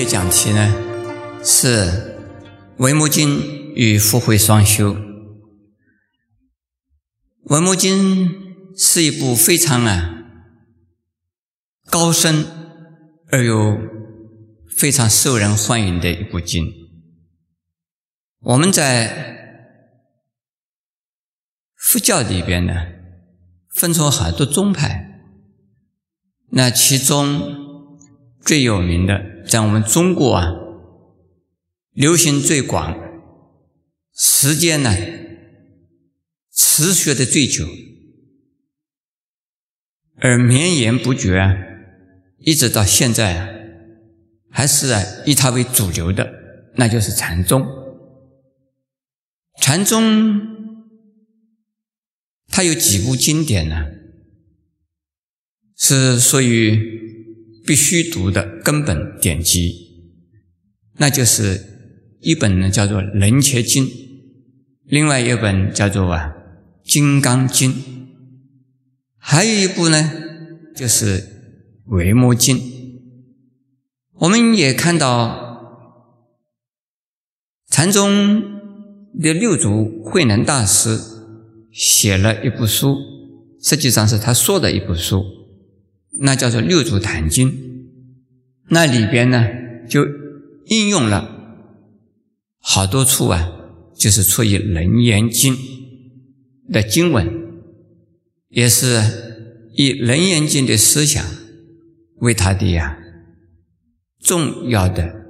[0.00, 1.84] 们今天的讲题呢是
[2.78, 3.38] 《文摩经》
[3.74, 4.94] 与《福慧双修》。
[7.44, 8.28] 《文摩经》
[8.80, 10.24] 是一部非常啊
[11.90, 12.46] 高深
[13.30, 13.78] 而又
[14.74, 16.72] 非常受人欢迎的一部经。
[18.40, 19.36] 我们在
[21.76, 22.86] 佛教里边呢，
[23.68, 25.20] 分出好多宗派，
[26.52, 27.59] 那其中
[28.42, 29.44] 最有名的。
[29.46, 30.52] 在我们中国啊，
[31.92, 32.96] 流行最广，
[34.14, 34.94] 时间呢
[36.52, 37.66] 持续的最久，
[40.16, 41.52] 而绵延不绝啊，
[42.38, 43.48] 一直到现在啊，
[44.50, 46.32] 还是啊以它为主流的，
[46.76, 47.66] 那就是禅宗。
[49.56, 50.40] 禅宗
[52.46, 53.86] 它有几部经典呢，
[55.76, 57.00] 是属于。
[57.70, 59.72] 必须读的根本典籍，
[60.96, 63.86] 那就是一本呢，叫做《楞伽经》，
[64.86, 66.34] 另外一本叫做啊
[66.90, 67.72] 《金刚经》，
[69.18, 70.10] 还有一部呢，
[70.74, 71.18] 就是
[71.86, 72.58] 《维摩经》。
[74.14, 75.94] 我们也看到
[77.68, 78.42] 禅宗
[79.20, 80.98] 的六祖慧能大师
[81.70, 82.96] 写了一部书，
[83.62, 85.39] 实际上是他说的一部书。
[86.18, 87.50] 那叫做《六祖坛经》，
[88.68, 89.46] 那里边呢
[89.88, 90.04] 就
[90.66, 91.64] 应用了
[92.58, 93.48] 好多处啊，
[93.94, 95.54] 就是出于《楞严经》
[96.72, 97.28] 的经文，
[98.48, 98.86] 也是
[99.74, 101.24] 以《楞严经》的思想
[102.16, 102.98] 为他的呀
[104.18, 105.26] 重要的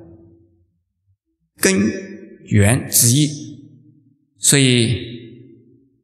[1.56, 1.78] 根
[2.47, 3.28] 源之一，
[4.38, 4.88] 所以《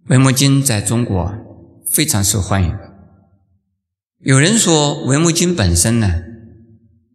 [0.09, 1.35] 维摩经》在中国
[1.91, 2.86] 非常受欢迎。
[4.21, 6.23] 有人说，《维摩经》本身呢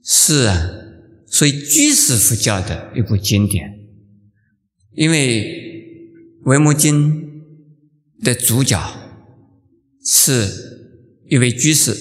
[0.04, 0.70] 是啊，
[1.28, 3.80] 属于居士佛教的一部经典，
[4.94, 5.44] 因为
[6.50, 7.24] 《维摩经》
[8.24, 8.80] 的主角
[10.06, 11.98] 是一位居士，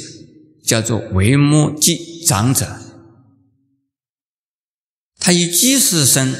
[0.62, 2.78] 叫做维摩诘长者，
[5.18, 6.34] 他以居士身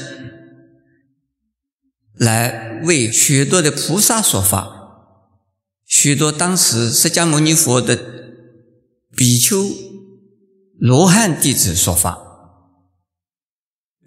[2.13, 5.17] 来为许多的菩萨说法，
[5.83, 8.21] 许多当时释迦牟尼佛的。
[9.15, 9.69] 比丘、
[10.79, 12.17] 罗汉弟子说法，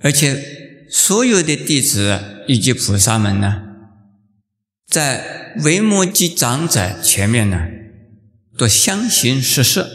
[0.00, 3.62] 而且所有的弟子以及菩萨们呢，
[4.86, 7.68] 在维摩诘长者前面呢，
[8.56, 9.90] 都相形失色，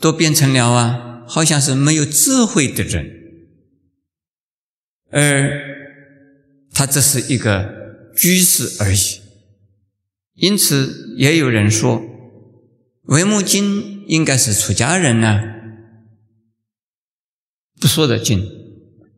[0.00, 3.10] 都变成了啊，好像是没有智慧的人，
[5.10, 5.50] 而
[6.72, 9.20] 他只是一个居士而已。
[10.34, 12.11] 因此，也有人说。
[13.02, 15.42] 维摩经应该是出家人呢
[17.80, 18.48] 不说的经，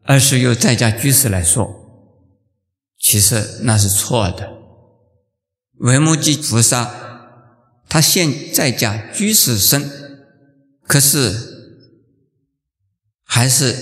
[0.05, 1.83] 而是由在家居士来说。
[2.99, 4.55] 其实那是错的。
[5.75, 6.91] 维摩诘菩萨
[7.87, 9.91] 他现在家居士身，
[10.83, 11.85] 可是
[13.23, 13.77] 还是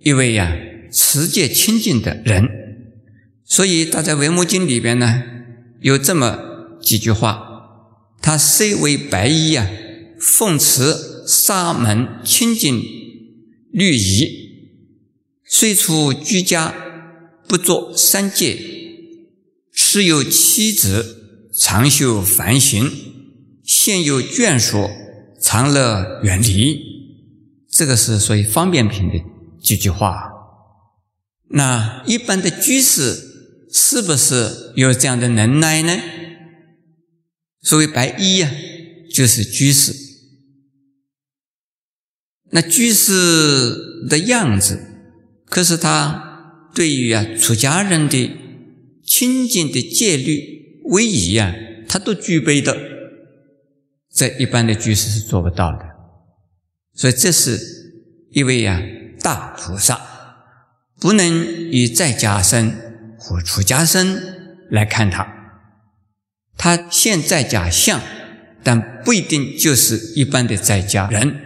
[0.00, 0.56] 一位呀
[0.90, 2.48] 持戒清净的人。
[3.44, 5.22] 所以他在维摩经里边呢
[5.80, 7.47] 有这么几句话。
[8.20, 9.68] 他虽为白衣啊，
[10.20, 12.82] 奉持沙门清净
[13.70, 14.70] 律仪，
[15.44, 16.74] 虽出居家，
[17.46, 18.58] 不作三界，
[19.72, 22.90] 持有妻子，常修梵行，
[23.64, 24.90] 现有眷属，
[25.40, 26.80] 常乐远离。
[27.70, 29.14] 这个是属于方便品的
[29.62, 30.30] 几句话。
[31.50, 35.98] 那一般的居士是不是有这样的能耐呢？
[37.60, 38.50] 所谓白衣呀，
[39.12, 39.92] 就是居士。
[42.50, 44.80] 那居士的样子，
[45.44, 48.30] 可是他对于啊出家人的
[49.04, 51.54] 清净的戒律、威仪呀，
[51.88, 52.76] 他都具备的。
[54.10, 55.84] 这一般的居士是做不到的。
[56.94, 57.60] 所以这是
[58.32, 58.82] 一位呀
[59.20, 60.00] 大菩萨，
[60.98, 62.74] 不能以在家身
[63.18, 65.37] 或出家身来看他。
[66.58, 68.02] 他现在假象，
[68.62, 71.36] 但不一定就是一般的在家人。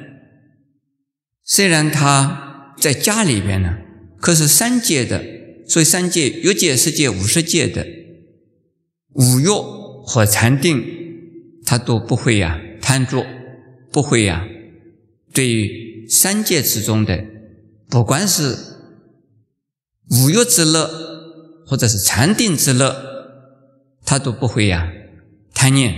[1.44, 3.76] 虽然他在家里边呢，
[4.18, 5.22] 可是三界的，
[5.68, 7.86] 所以三界有界、十界、五十界的
[9.12, 9.46] 五欲
[10.04, 10.82] 和禅定，
[11.66, 13.26] 他都不会呀贪着，
[13.92, 14.48] 不会呀。
[15.34, 17.24] 对于三界之中的，
[17.88, 18.56] 不管是
[20.10, 20.90] 五欲之乐，
[21.66, 22.96] 或者是禅定之乐，
[24.06, 24.90] 他都不会呀。
[25.62, 25.94] 贪念，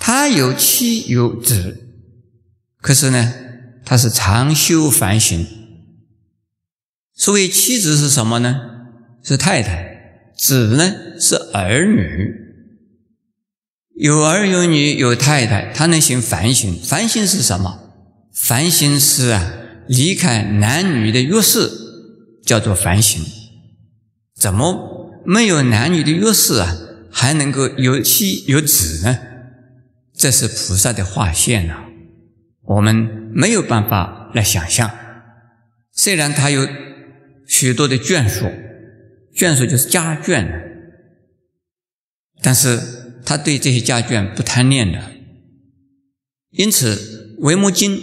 [0.00, 1.86] 他有妻有子，
[2.80, 3.32] 可是呢，
[3.84, 5.46] 他是常修反省。
[7.14, 8.60] 所谓妻子是什么呢？
[9.22, 12.34] 是太太，子呢是儿女。
[13.94, 16.76] 有儿有女有太太，他能行反省。
[16.82, 17.92] 反省是什么？
[18.34, 19.52] 反省是啊，
[19.86, 21.60] 离开男女的约束，
[22.44, 23.24] 叫做反省。
[24.34, 26.76] 怎么没有男女的约束啊，
[27.12, 29.18] 还能够有妻有子呢？
[30.14, 31.84] 这是菩萨的划线呐，
[32.62, 32.94] 我们
[33.32, 34.90] 没有办法来想象。
[35.92, 36.66] 虽然他有
[37.46, 38.46] 许多的眷属，
[39.34, 40.48] 眷属就是家眷，
[42.40, 42.80] 但是
[43.24, 45.12] 他对这些家眷不贪恋的。
[46.50, 46.96] 因此，
[47.38, 47.96] 《维摩经》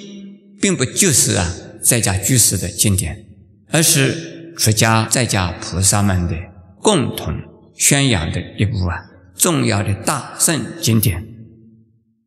[0.59, 3.25] 并不就是啊在家居士的经典，
[3.69, 6.35] 而是出家在家菩萨们的
[6.81, 7.39] 共同
[7.79, 11.25] 宣扬的一部啊重要的大圣经典。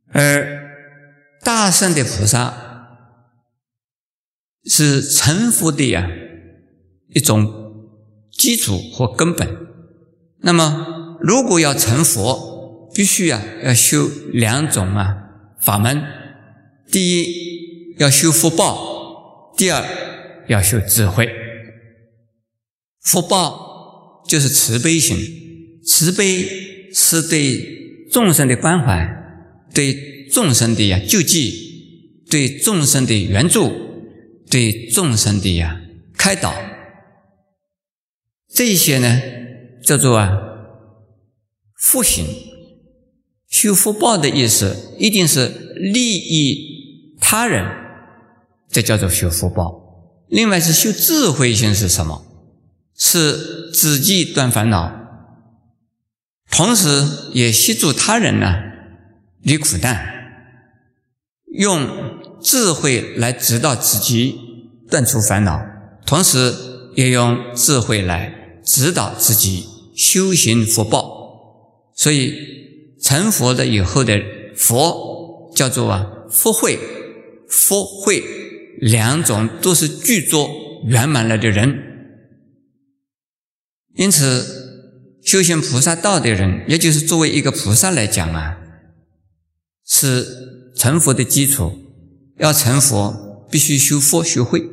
[0.09, 0.61] 而
[1.43, 2.99] 大圣的菩萨
[4.65, 6.09] 是成佛的呀
[7.09, 7.49] 一种
[8.33, 9.49] 基础或根本。
[10.41, 15.17] 那么，如果要成佛，必须啊要修两种啊
[15.61, 16.03] 法门：
[16.91, 19.85] 第一要修福报，第二
[20.49, 21.31] 要修智慧。
[23.01, 23.72] 福报
[24.27, 25.19] 就是慈悲心，
[25.85, 29.19] 慈悲是对众生的关怀。
[29.75, 33.73] 对众生的呀救济，对众生的援助，
[34.51, 35.81] 对众生的呀
[36.19, 36.55] 开导，
[38.51, 39.23] 这些呢
[39.83, 40.31] 叫做啊
[41.79, 42.27] 福行。
[43.49, 45.49] 修福报的意思，一定是
[45.79, 47.65] 利益他人，
[48.69, 49.73] 这叫做修福报。
[50.29, 52.27] 另外是修智慧心是什么？
[52.97, 54.93] 是自己断烦恼，
[56.51, 56.89] 同时
[57.33, 58.71] 也协助他人呢。
[59.43, 60.07] 离苦难，
[61.59, 61.89] 用
[62.41, 64.39] 智慧来指导自己
[64.89, 65.61] 断除烦恼，
[66.07, 66.55] 同时
[66.95, 69.67] 也用智慧来指导自己
[69.97, 71.91] 修行福报。
[71.93, 72.33] 所以
[73.03, 74.23] 成佛的以后的
[74.55, 76.79] 佛叫做啊福慧、
[77.49, 78.23] 福慧
[78.79, 80.49] 两种都是具足
[80.87, 81.92] 圆满了的人。
[83.95, 88.59] 因此，修行菩萨道的人，也就是作为一个菩萨来讲啊。
[89.85, 91.79] 是成佛的基础，
[92.39, 94.67] 要成佛必须修佛学会。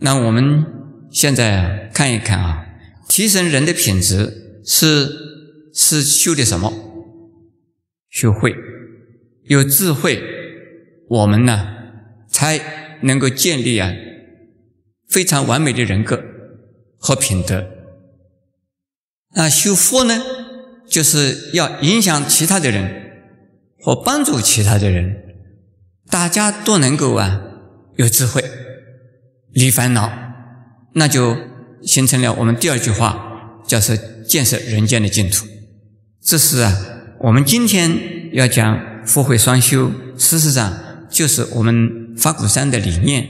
[0.00, 0.64] 那我们
[1.10, 2.66] 现在看一看啊，
[3.08, 5.10] 提升人的品质是
[5.72, 6.72] 是修的什么？
[8.10, 8.54] 学会，
[9.44, 10.22] 有智慧，
[11.08, 11.66] 我们呢
[12.28, 13.92] 才能够建立啊
[15.08, 16.22] 非常完美的人格
[17.04, 17.66] 和品德。
[19.36, 20.22] 那修佛呢，
[20.88, 23.02] 就是要影响其他的人。
[23.86, 25.14] 或帮助其他的人，
[26.08, 27.38] 大家都能够啊
[27.96, 28.42] 有智慧，
[29.52, 30.10] 离烦恼，
[30.94, 31.36] 那就
[31.82, 33.94] 形成了我们第二句话，叫做
[34.26, 35.44] 建设人间的净土。
[36.22, 36.74] 这是啊，
[37.20, 40.72] 我们今天要讲福慧双修，事实上
[41.10, 43.28] 就是我们法鼓山的理念，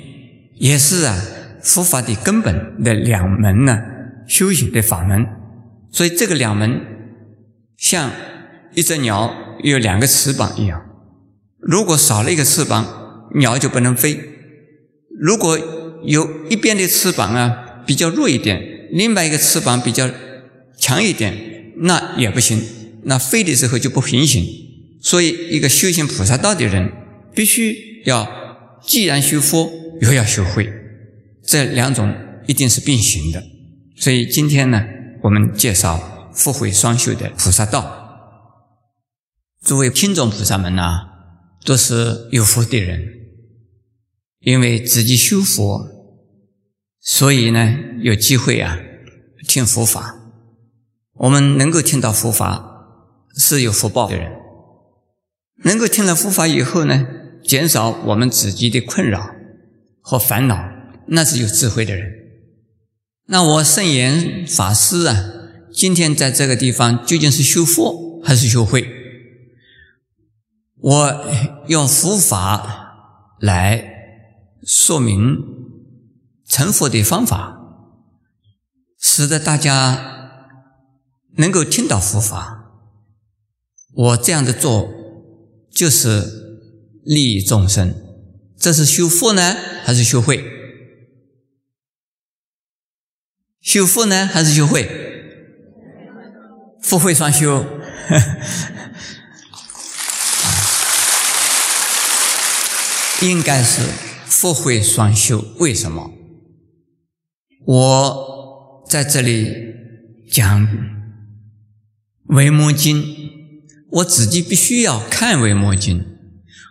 [0.54, 1.20] 也是啊
[1.64, 3.80] 佛法的根本的两门呢
[4.28, 5.26] 修行的法门。
[5.90, 6.80] 所以这个两门
[7.76, 8.12] 像
[8.74, 9.40] 一只鸟。
[9.62, 10.84] 有两个翅膀一样，
[11.58, 14.14] 如果少了一个翅膀，鸟就不能飞；
[15.18, 15.58] 如果
[16.04, 20.10] 有一边的翅膀啊比较弱一点，另外一个翅膀比较
[20.76, 22.60] 强一点，那也不行，
[23.04, 24.44] 那飞的时候就不平行。
[25.00, 26.92] 所以，一个修行菩萨道的人，
[27.34, 28.28] 必须要
[28.82, 30.70] 既然修佛，又要学会，
[31.46, 32.14] 这两种
[32.46, 33.42] 一定是并行的。
[33.96, 34.84] 所以今天呢，
[35.22, 38.00] 我们介绍福慧双修的菩萨道。
[39.62, 41.06] 诸位听众菩萨们呐，
[41.64, 43.00] 都是有福的人，
[44.40, 45.86] 因为自己修佛，
[47.00, 48.78] 所以呢有机会啊
[49.48, 50.16] 听佛法。
[51.14, 52.88] 我们能够听到佛法，
[53.36, 54.32] 是有福报的人。
[55.64, 57.06] 能够听了佛法以后呢，
[57.44, 59.30] 减少我们自己的困扰
[60.00, 60.68] 和烦恼，
[61.06, 62.12] 那是有智慧的人。
[63.26, 65.32] 那我圣严法师啊，
[65.72, 68.86] 今天在这个地方究竟是修佛还是修慧？
[70.76, 71.26] 我
[71.68, 73.82] 用佛法来
[74.62, 75.38] 说明
[76.46, 77.58] 成佛的方法，
[79.00, 80.30] 使得大家
[81.38, 82.72] 能够听到佛法。
[83.94, 84.90] 我这样的做
[85.70, 86.60] 就是
[87.04, 87.94] 利益众生。
[88.58, 90.44] 这是修佛呢，还是修慧？
[93.64, 94.86] 修复呢，还是修慧？
[96.82, 97.64] 福慧双修。
[103.22, 103.80] 应该是
[104.26, 105.42] 福慧双修。
[105.58, 106.12] 为什么？
[107.64, 109.50] 我在这里
[110.30, 110.66] 讲
[112.26, 113.02] 《维摩经》，
[113.92, 116.00] 我自己必须要看《维摩经》，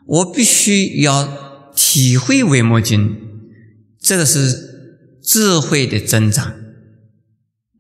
[0.06, 3.10] 我必须要体会《维摩经》，
[4.00, 6.54] 这个是智慧的增长。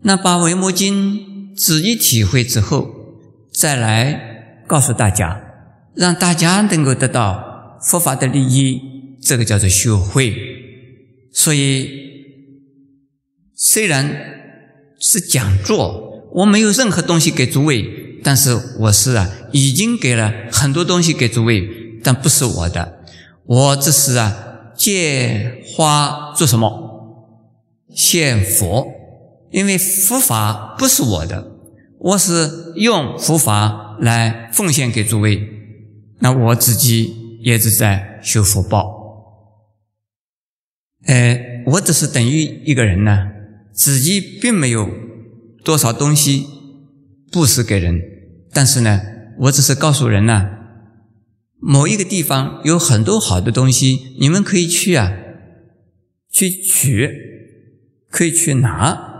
[0.03, 2.89] 那把《维摩经》自己体会之后，
[3.51, 5.41] 再来告诉大家，
[5.95, 8.81] 让大家能够得到佛法的利益，
[9.21, 10.35] 这个叫做修慧。
[11.33, 12.03] 所以。
[13.55, 14.09] 虽然
[14.99, 21.69] 是讲座，我没有任何东西给诸位，但是我是啊，已经给了很多东西给诸位，
[22.03, 22.99] 但不是我的。
[23.45, 24.35] 我这是啊，
[24.75, 26.67] 借花做什么？
[27.95, 28.85] 献佛，
[29.53, 31.51] 因为佛法不是我的，
[31.99, 35.47] 我是用佛法来奉献给诸位。
[36.19, 39.01] 那我自己也是在修福报。
[41.05, 43.29] 呃，我只是等于一个人呢。
[43.75, 44.87] 自己并没有
[45.63, 46.45] 多少东西
[47.31, 47.99] 布施给人，
[48.51, 49.01] 但是呢，
[49.39, 50.47] 我只是告诉人呢，
[51.59, 55.11] 某一个地方有很多好的东西，你们可以去啊，
[56.29, 57.09] 去取，
[58.11, 59.12] 可以去拿，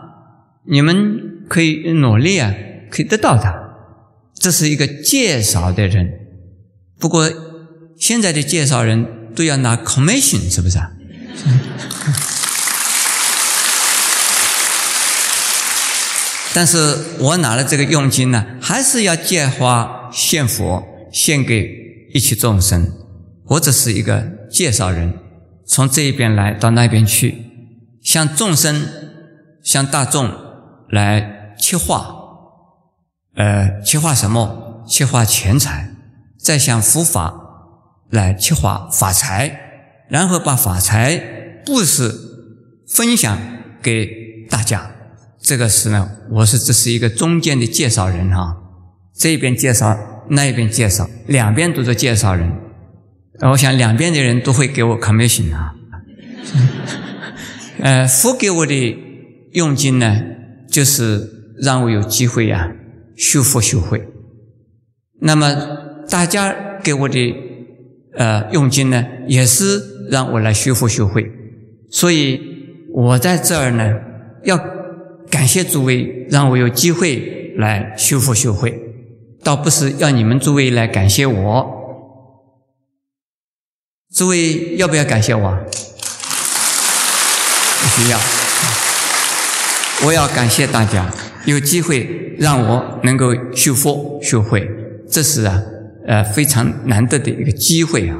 [0.65, 2.53] 你们可以努力啊，
[2.89, 3.53] 可以得到它。
[4.33, 6.11] 这是一个介绍的人，
[6.99, 7.31] 不过
[7.97, 10.91] 现在的介绍人都要拿 commission，是不是啊？
[16.53, 21.69] 但是我拿了这个佣金呢，还是要借花献佛，献给
[22.13, 22.91] 一切众生。
[23.45, 25.13] 我只是一个介绍人，
[25.65, 27.35] 从这一边来到那边去，
[28.01, 28.87] 向众生、
[29.63, 30.31] 向大众
[30.93, 32.15] 来切化，
[33.35, 34.83] 呃，切化什么？
[34.87, 35.89] 切化钱财，
[36.37, 37.33] 再向佛法
[38.11, 39.59] 来切化法财，
[40.07, 41.17] 然后把法财
[41.65, 42.13] 布施
[42.87, 43.35] 分享
[43.81, 44.07] 给
[44.51, 44.91] 大家。
[45.41, 48.55] 这个是呢，我是这是一个中间的介绍人哈，
[49.15, 49.97] 这边介绍，
[50.29, 52.51] 那边介绍，两边都是介绍人。
[53.41, 55.73] 我想两边的人都会给我 commission 啊。
[57.81, 58.97] 呃，佛给我的
[59.53, 60.21] 佣金呢，
[60.73, 62.69] 就是让我有机会呀
[63.15, 64.05] 修佛修慧。
[65.21, 65.55] 那么
[66.09, 66.53] 大家
[66.83, 67.35] 给我的
[68.15, 71.31] 呃佣金呢，也是让我来修佛修慧。
[71.89, 72.41] 所以
[72.93, 73.93] 我在这儿呢，
[74.43, 74.59] 要。
[75.31, 78.79] 感谢诸位，让我有机会来修复修慧，
[79.43, 81.65] 倒不是要你们诸位来感谢我。
[84.13, 85.57] 诸位要不要感谢我？
[87.81, 88.42] 不需要。
[90.05, 91.09] 我要感谢大家，
[91.45, 94.69] 有机会让我能够修复修慧，
[95.09, 95.61] 这是啊，
[96.07, 98.17] 呃，非常难得的一个机会啊。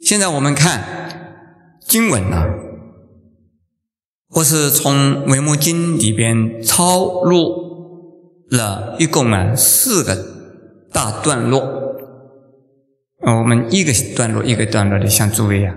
[0.00, 2.46] 现在我们看经文啊。
[4.34, 10.16] 我是从《维摩经》里边抄录了一共啊四个
[10.90, 11.60] 大段落，
[13.20, 15.74] 我们一个段落一个段落的向诸位啊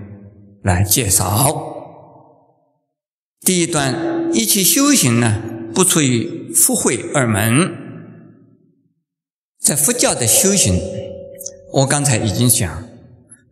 [0.62, 1.74] 来介绍。
[3.42, 5.42] 第一段，一切修行呢，
[5.74, 7.70] 不出于福慧二门。
[9.58, 10.80] 在佛教的修行，
[11.72, 12.88] 我刚才已经讲，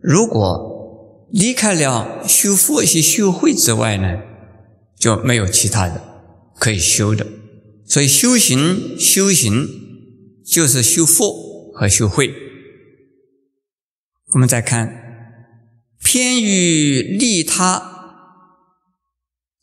[0.01, 4.23] 如果离开了修福一些修慧之外呢？
[4.97, 6.01] 就没有其他的
[6.59, 7.27] 可以修的，
[7.85, 9.69] 所以修行修行
[10.47, 12.33] 就是修佛和修慧。
[14.33, 14.89] 我们再看，
[16.03, 17.94] 偏于利他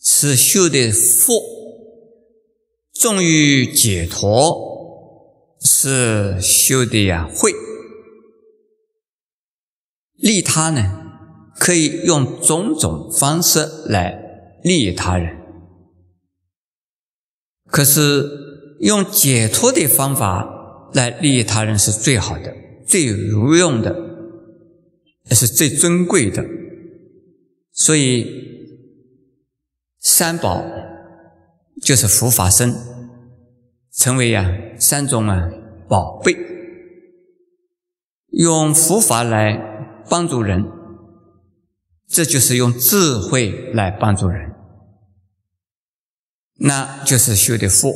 [0.01, 1.33] 是修的福，
[2.93, 7.51] 重于解脱是修的呀慧。
[10.15, 14.19] 利他呢，可以用种种方式来。
[14.63, 15.37] 利益他人，
[17.65, 22.53] 可是用解脱的方法来利益他人是最好的、
[22.85, 23.95] 最有用的，
[25.31, 26.45] 也是最尊贵的。
[27.71, 28.60] 所以，
[30.03, 30.63] 三宝
[31.79, 32.75] 就是佛法僧，
[33.93, 35.47] 成为呀三种啊
[35.87, 36.35] 宝贝，
[38.31, 39.55] 用佛法来
[40.09, 40.65] 帮助人，
[42.07, 44.51] 这就是用智慧来帮助人。
[46.55, 47.93] 那就是修的福，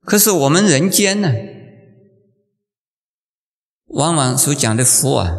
[0.00, 1.32] 可是我们人间呢，
[3.86, 5.38] 往往所讲的福啊，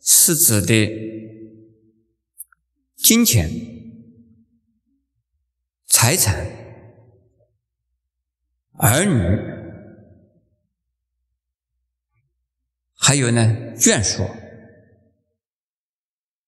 [0.00, 0.90] 是指的
[2.96, 3.50] 金钱、
[6.02, 6.34] 财产、
[8.72, 9.22] 儿女，
[12.96, 13.40] 还有呢
[13.76, 14.24] 眷属，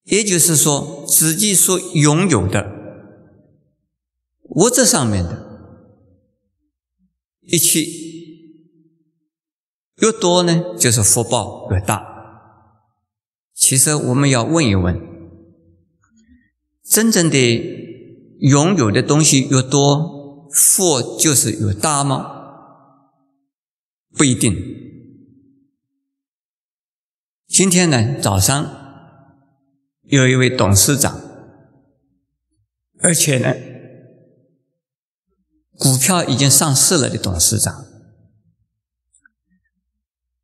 [0.02, 2.68] 也就是说，自己所拥有的
[4.42, 5.46] 物质上面的
[7.42, 7.84] 一切
[9.98, 12.04] 越多呢，就是福报越大。
[13.52, 15.00] 其实我们要问一问：
[16.82, 17.83] 真正的
[18.40, 22.30] 拥有的东西越多，福就是越大吗？
[24.16, 24.54] 不一定。
[27.46, 28.82] 今天呢，早上。
[30.06, 31.18] 有一位董事长，
[33.00, 33.54] 而且呢，
[35.78, 37.86] 股票已经上市了的董事长，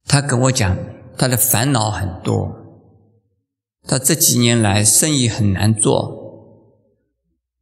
[0.06, 0.78] 他跟我讲，
[1.18, 2.56] 他的烦恼很多，
[3.82, 6.19] 他这几年来生意很难做，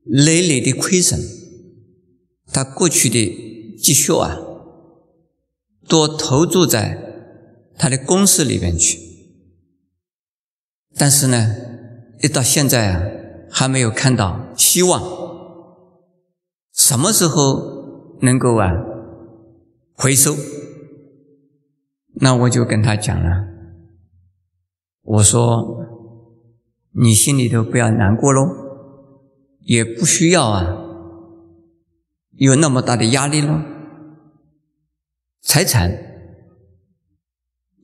[0.08, 1.20] 累累的亏损，
[2.52, 4.36] 他过去的积蓄啊，
[5.86, 6.98] 都投注在
[7.76, 8.98] 他的公司里边去，
[10.94, 11.54] 但是呢。
[12.20, 13.00] 一到现在啊，
[13.48, 15.00] 还没有看到希望。
[16.72, 18.72] 什么时候能够啊
[19.92, 20.34] 回收？
[22.14, 23.46] 那我就跟他讲了，
[25.02, 25.78] 我说
[27.00, 28.67] 你心里头不要难过喽，
[29.68, 30.78] 也不需要啊
[32.36, 33.66] 有那么大的压力了。
[35.42, 35.92] 财产，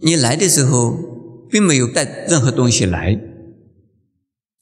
[0.00, 0.96] 你来的时候
[1.50, 3.20] 并没有带任何东西来。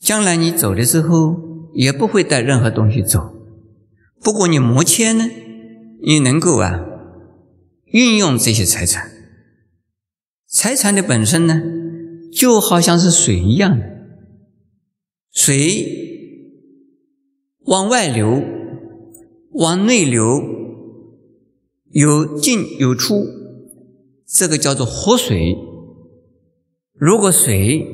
[0.01, 3.33] 将来你走的时候也不会带任何东西走，
[4.21, 5.31] 不过你目前呢，
[6.05, 6.81] 你能够啊
[7.85, 9.13] 运用这些财产，
[10.49, 11.63] 财产的本身呢，
[12.33, 13.87] 就好像是水一样的，
[15.31, 16.02] 水
[17.67, 18.43] 往外流，
[19.53, 20.41] 往内流，
[21.91, 23.25] 有进有出，
[24.27, 25.57] 这个叫做活水。
[26.95, 27.87] 如果水，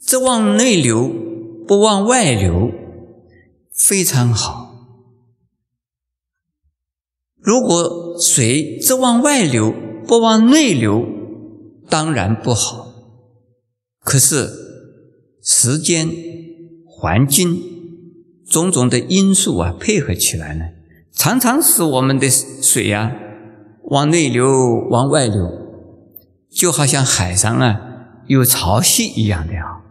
[0.00, 1.10] 只往内流，
[1.66, 2.70] 不往外流，
[3.72, 4.62] 非常好。
[7.36, 9.72] 如果水只往外流，
[10.06, 11.04] 不往内流，
[11.88, 12.94] 当然不好。
[14.00, 14.48] 可是
[15.42, 16.08] 时间、
[16.86, 17.73] 环境
[18.54, 20.66] 种种的因素啊，配合起来呢，
[21.12, 23.10] 常常使我们的水呀
[23.86, 24.46] 往内流、
[24.90, 25.50] 往外流，
[26.52, 27.80] 就好像海上啊
[28.28, 29.82] 有潮汐一样的啊。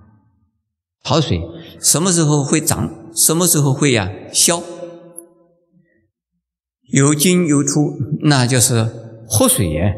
[1.04, 1.42] 潮水
[1.82, 3.12] 什么时候会涨？
[3.14, 4.64] 什么时候会呀消？
[6.94, 8.88] 有进有出，那就是
[9.28, 9.96] 活水耶。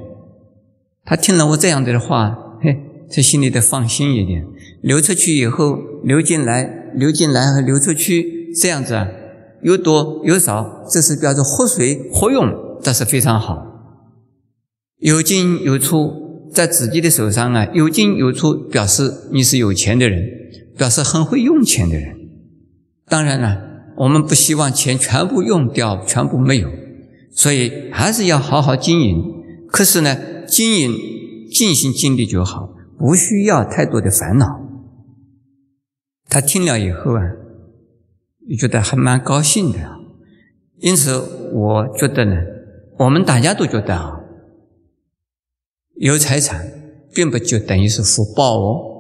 [1.04, 2.76] 他听了我这样的话，嘿，
[3.12, 4.44] 他心里得放心一点。
[4.82, 6.64] 流出去以后，流进来，
[6.96, 9.08] 流进来和流出去，这样子啊，
[9.62, 13.66] 有多有少，这是表示活水活用，这是非常好。
[14.98, 20.46] 有进有出，在自己的手上啊，有进有出，表示你是有钱的人。
[20.78, 22.18] 表示很会用钱的人，
[23.08, 23.62] 当然了，
[23.96, 26.70] 我们不希望钱全部用掉，全部没有，
[27.32, 29.24] 所以还是要好好经营。
[29.70, 30.94] 可是呢，经营
[31.50, 34.46] 尽心尽力就好，不需要太多的烦恼。
[36.28, 37.22] 他听了以后啊，
[38.48, 39.80] 也觉得还蛮高兴的。
[40.78, 41.18] 因此，
[41.54, 42.36] 我觉得呢，
[43.00, 44.20] 我们大家都觉得啊，
[45.96, 46.72] 有财产
[47.14, 48.92] 并不就等于是福报哦。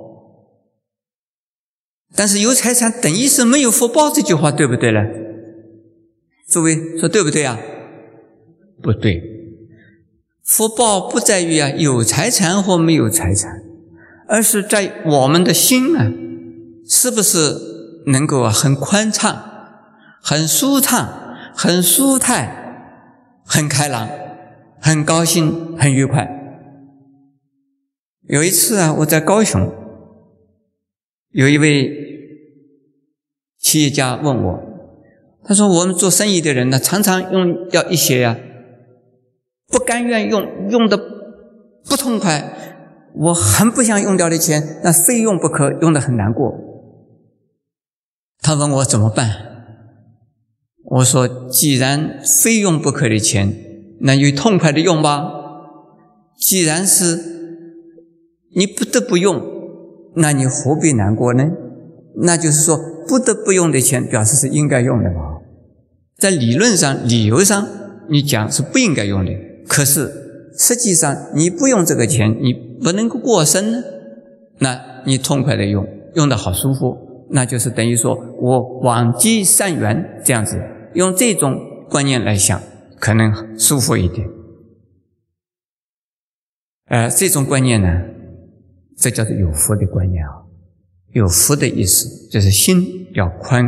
[2.16, 5.02] 但是有财产等于是没有福报，这句话对不对呢？
[6.48, 7.60] 诸位说对不对啊？
[8.82, 9.22] 不对，
[10.44, 13.64] 福报不在于啊有财产或没有财产，
[14.30, 16.10] 而是在我们的心啊，
[16.88, 17.75] 是不是
[18.08, 19.44] 能够很宽敞、
[20.22, 23.04] 很舒畅、很舒泰、
[23.46, 24.10] 很开朗、
[24.80, 26.30] 很高兴、很愉快。
[28.28, 29.72] 有一次啊，我在高雄，
[31.30, 32.04] 有一位。
[33.58, 34.60] 企业家问我
[35.44, 38.38] ：“他说，我们做生意的人呢，常常用掉一些呀，
[39.68, 40.96] 不甘愿用，用的
[41.89, 42.54] 不痛快，
[43.15, 46.54] 我很不想用掉的钱，那非用不可，用的很难过。”
[48.46, 49.32] 他问我怎么办？
[50.84, 53.52] 我说：“既然非用不可的钱，
[54.02, 55.32] 那就痛快的用吧。
[56.38, 57.20] 既然是
[58.56, 59.42] 你不得不用，
[60.18, 61.44] 那你何必难过呢？
[62.22, 65.38] 那就是说。”不得不用的钱，表示是应该用的嘛？
[66.18, 67.68] 在理论上、理由上，
[68.10, 69.32] 你讲是不应该用的。
[69.68, 70.12] 可是
[70.58, 73.84] 实际上，你不用这个钱，你不能够过生呢。
[74.58, 76.98] 那你痛快的用，用的好舒服，
[77.30, 80.62] 那就是等于说我往积善缘这样子，
[80.94, 81.58] 用这种
[81.90, 82.62] 观念来想，
[83.00, 84.28] 可能舒服一点。
[86.88, 87.88] 呃，这种观念呢，
[88.98, 90.32] 这叫做有福的观念啊。
[91.14, 93.66] 有福的意思，就是心要宽，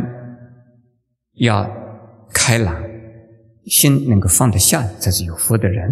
[1.36, 1.67] 要
[2.34, 2.84] 开朗，
[3.65, 5.89] 心能够放得下，这是有福的人。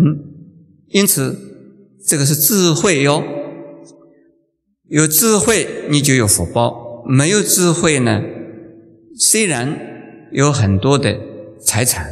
[0.90, 1.36] 因此，
[2.06, 3.24] 这个是智慧哟。
[4.90, 8.22] 有智慧，你就有福报；没有智慧呢，
[9.18, 9.78] 虽然
[10.32, 11.18] 有很多的
[11.60, 12.08] 财产，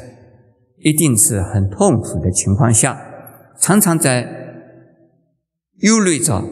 [0.78, 3.00] 一定是很痛苦的情况下，
[3.60, 4.28] 常常在
[5.80, 6.44] 忧虑着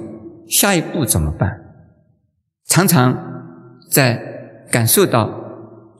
[0.48, 1.50] 下一步怎么办，
[2.66, 3.18] 常常
[3.92, 4.20] 在
[4.72, 5.30] 感受到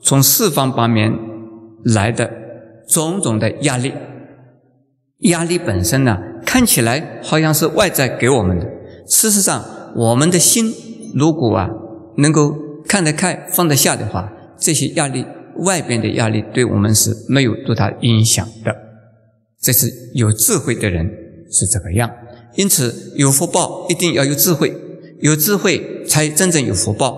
[0.02, 1.12] 从四方八面
[1.84, 2.30] 来的
[2.88, 3.92] 种种的压力。
[5.20, 8.66] 压力本身呢，看起来好像是外在给我们的，
[9.06, 9.64] 事实上。
[9.94, 10.72] 我们的心
[11.14, 11.68] 如果啊
[12.16, 12.54] 能够
[12.86, 15.24] 看得开、放得下的话，这些压力、
[15.58, 18.74] 外边的压力对我们是没有多大影响的。
[19.60, 21.08] 这是有智慧的人
[21.50, 22.10] 是这个样。
[22.54, 24.76] 因此，有福报一定要有智慧，
[25.20, 27.16] 有智慧才真正有福报。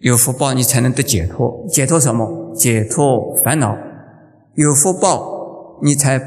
[0.00, 1.66] 有福报，你才能得解脱。
[1.68, 2.54] 解脱什么？
[2.54, 3.76] 解脱烦恼。
[4.54, 6.18] 有福报，你才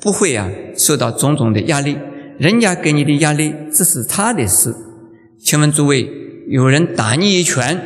[0.00, 1.96] 不会啊受到种种的压力。
[2.38, 4.74] 人家给你的压力，这是他的事。
[5.38, 6.08] 请问诸位，
[6.50, 7.80] 有人打你一拳，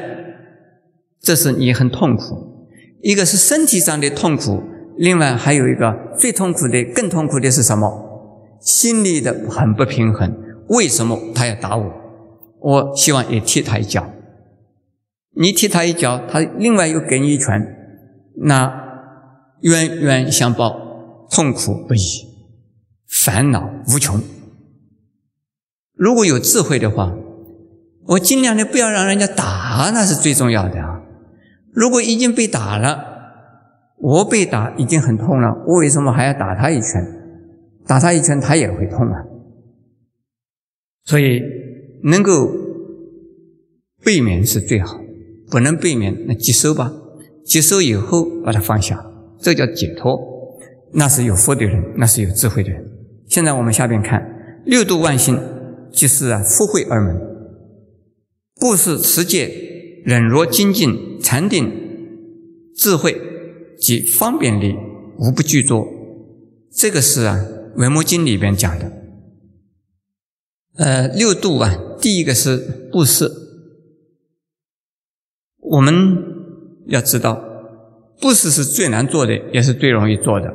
[1.20, 2.66] 这是你很痛苦。
[3.02, 4.62] 一个是身体上的痛苦，
[4.96, 8.56] 另外还有一个最痛苦的、更痛苦的是什么？
[8.62, 10.34] 心里的很不平衡。
[10.68, 11.92] 为什么他要打我？
[12.60, 14.10] 我希望也踢他一脚。
[15.36, 17.60] 你踢他一脚，他另外又给你一拳，
[18.44, 18.72] 那
[19.60, 22.00] 冤冤相报，痛苦不已，
[23.06, 24.18] 烦恼无穷。
[25.92, 27.14] 如果有智慧的话，
[28.06, 31.00] 我尽量的不要让人家打，那是最重要的啊。
[31.72, 33.02] 如果已经被打了，
[33.98, 37.04] 我被打已经很痛了，我为什么还要打他一拳？
[37.86, 39.24] 打他一拳，他也会痛啊。
[41.04, 41.40] 所以
[42.04, 42.50] 能够
[44.04, 45.00] 避免是最好，
[45.50, 46.92] 不能避免那接受吧。
[47.44, 49.04] 接受以后把它放下，
[49.38, 50.18] 这叫解脱。
[50.92, 52.84] 那是有福的人，那是有智慧的人。
[53.26, 54.22] 现在我们下边看
[54.64, 55.38] 六度万行。
[55.92, 57.16] 即是啊，福慧二门，
[58.64, 61.70] 布施、持戒、忍辱、精进、禅定、
[62.74, 63.20] 智慧
[63.78, 64.74] 及方便力，
[65.18, 65.86] 无不具足。
[66.72, 67.36] 这个是啊，
[67.78, 68.90] 《维摩经》里边讲的。
[70.76, 73.30] 呃，六度啊，第一个是布施。
[75.58, 75.92] 我们
[76.86, 77.44] 要知道，
[78.18, 80.50] 布施是最难做的，也是最容易做的。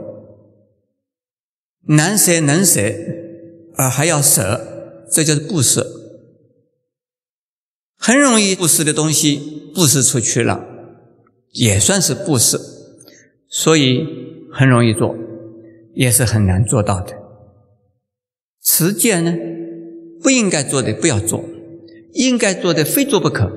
[1.89, 2.81] 难舍能舍，
[3.75, 5.05] 而还要舍。
[5.11, 5.83] 这就是布施，
[7.99, 10.63] 很容易布施的东西布施出去了，
[11.51, 12.57] 也算是布施，
[13.49, 14.07] 所以
[14.53, 15.13] 很容易做，
[15.93, 17.13] 也是很难做到的。
[18.63, 19.35] 持戒呢，
[20.23, 21.43] 不应该做的不要做，
[22.13, 23.51] 应该做的非做不可，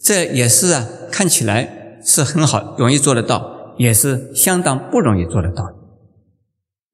[0.00, 5.64] 这也是啊，看起来是很好，容易做得到，也是相当不容易做得到。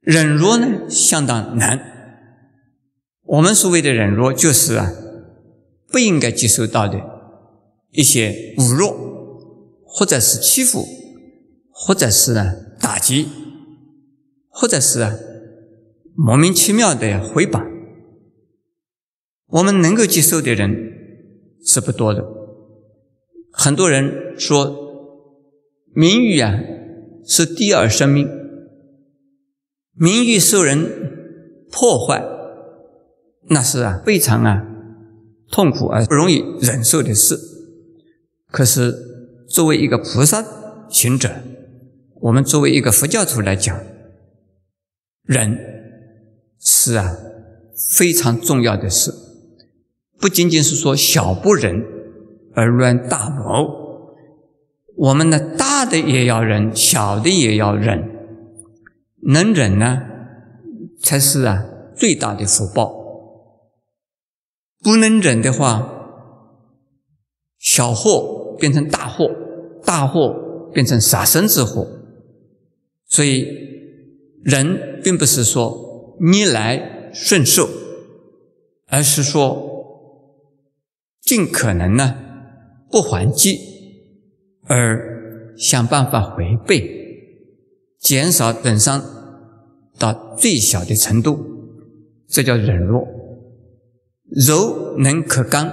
[0.00, 1.78] 忍辱呢，相当难。
[3.24, 4.90] 我们所谓的忍辱，就是啊，
[5.92, 6.98] 不应该接受到的
[7.90, 8.92] 一些侮辱，
[9.84, 10.86] 或者是欺负，
[11.70, 13.28] 或者是呢打击，
[14.48, 15.14] 或者是啊
[16.16, 17.70] 莫名其妙的回谤。
[19.48, 20.74] 我们能够接受的人
[21.62, 22.24] 是不多的。
[23.52, 24.74] 很多人说，
[25.92, 26.58] 名誉啊
[27.26, 28.26] 是第二生命，
[29.92, 32.24] 名誉受人破坏。
[33.50, 34.71] 那是啊，非常啊
[35.52, 37.38] 痛苦而不容易忍受的事。
[38.50, 38.92] 可是
[39.48, 40.42] 作为一个菩萨
[40.88, 41.30] 行者，
[42.22, 43.78] 我们作为一个佛教徒来讲，
[45.24, 45.58] 忍
[46.58, 47.16] 是啊
[47.96, 49.12] 非常重要的事。
[50.18, 51.84] 不仅仅是说小不忍
[52.54, 54.14] 而乱大谋，
[54.96, 58.08] 我们呢大的也要忍，小的也要忍。
[59.24, 60.02] 能忍呢，
[61.02, 63.01] 才是啊最大的福报。
[64.82, 65.88] 不能忍的话，
[67.58, 69.30] 小祸变成大祸，
[69.84, 71.86] 大祸变成杀身之祸。
[73.06, 73.46] 所以，
[74.42, 77.68] 人并不是说逆来顺受，
[78.88, 79.70] 而是说
[81.20, 82.16] 尽可能呢
[82.90, 83.58] 不还击，
[84.64, 86.90] 而想办法回避，
[88.00, 89.00] 减少损伤
[89.98, 91.38] 到最小的程度，
[92.26, 93.06] 这叫忍弱。
[94.34, 95.70] 柔能克刚，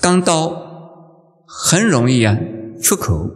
[0.00, 2.38] 钢刀很容易啊
[2.82, 3.30] 出口。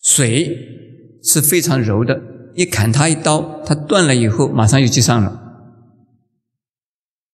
[0.00, 2.20] 水是非常柔的，
[2.54, 5.40] 一砍它一刀，它断了以后马上又接上了。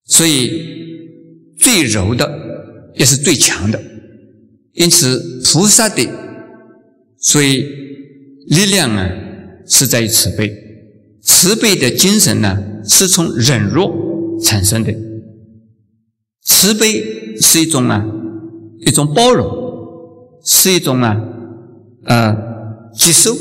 [0.05, 3.83] 所以最柔的，也是最强的。
[4.73, 6.09] 因此，菩萨的
[7.18, 7.62] 所以
[8.47, 9.11] 力量啊，
[9.66, 10.68] 是在于慈悲。
[11.29, 13.93] 慈悲的精神呢，是从忍弱
[14.43, 14.95] 产生的。
[16.43, 18.03] 慈悲是一种啊，
[18.79, 19.47] 一种包容，
[20.43, 21.14] 是一种啊，
[22.07, 22.35] 呃，
[22.95, 23.37] 接受、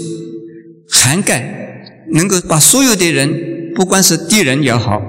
[0.92, 5.02] 涵盖，能够把所有的人，不管是敌人也好，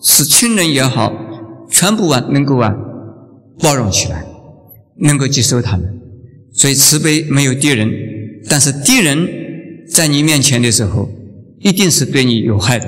[0.00, 1.12] 是亲人也好，
[1.68, 2.74] 全部啊，能够啊，
[3.60, 4.24] 包容起来，
[5.00, 6.00] 能够接受他们。
[6.54, 7.90] 所以慈悲没有敌人，
[8.48, 9.28] 但是敌人
[9.90, 11.10] 在你面前的时候。
[11.64, 12.86] 一定是对你有害的，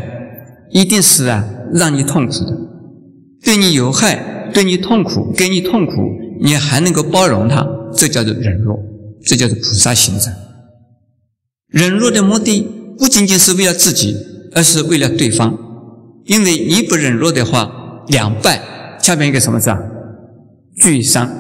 [0.71, 2.55] 一定是啊让你痛苦的，
[3.43, 5.93] 对你有害，对你痛苦，给你痛苦，
[6.43, 8.79] 你还能够包容他，这叫做忍弱，
[9.25, 10.31] 这叫做菩萨行者。
[11.69, 14.15] 忍弱的目的不仅仅是为了自己，
[14.53, 15.59] 而是为了对方，
[16.27, 18.61] 因为你不忍弱的话，两败，
[19.01, 19.79] 下面一个什么字啊？
[20.77, 21.31] 俱伤。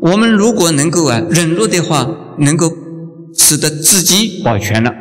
[0.00, 2.72] 我们如果能够啊忍弱的话，能够
[3.34, 4.92] 使得自己保全了。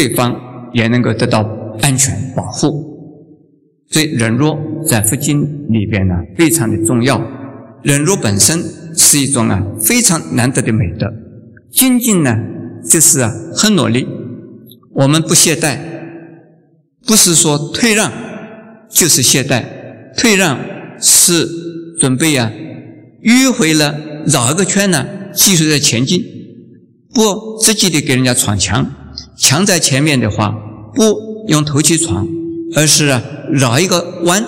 [0.00, 0.34] 对方
[0.72, 1.46] 也能够得到
[1.82, 2.72] 安全保护，
[3.90, 4.58] 所以忍弱
[4.88, 7.22] 在佛经里边呢非常的重要。
[7.82, 8.64] 忍弱本身
[8.96, 11.06] 是一种啊非常难得的美德。
[11.70, 12.34] 精进呢
[12.82, 14.06] 就是啊很努力，
[14.94, 15.76] 我们不懈怠，
[17.06, 18.10] 不是说退让
[18.88, 19.62] 就是懈怠，
[20.16, 20.58] 退让
[20.98, 21.46] 是
[21.98, 22.50] 准备啊
[23.22, 26.24] 迂回了绕一个圈呢继续在前进，
[27.12, 28.90] 不积极的给人家闯墙。
[29.40, 30.54] 墙在前面的话，
[30.94, 32.28] 不用头去闯，
[32.76, 33.18] 而是
[33.50, 34.44] 绕一个弯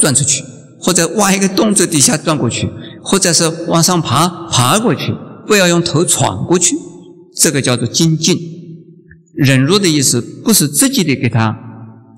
[0.00, 0.42] 转出去，
[0.80, 2.68] 或者挖一个洞在底下钻过去，
[3.04, 5.14] 或者是往上爬爬过去，
[5.46, 6.76] 不要用头闯过去。
[7.36, 8.36] 这个叫做精进。
[9.34, 11.56] 忍辱的意思不是直接的给他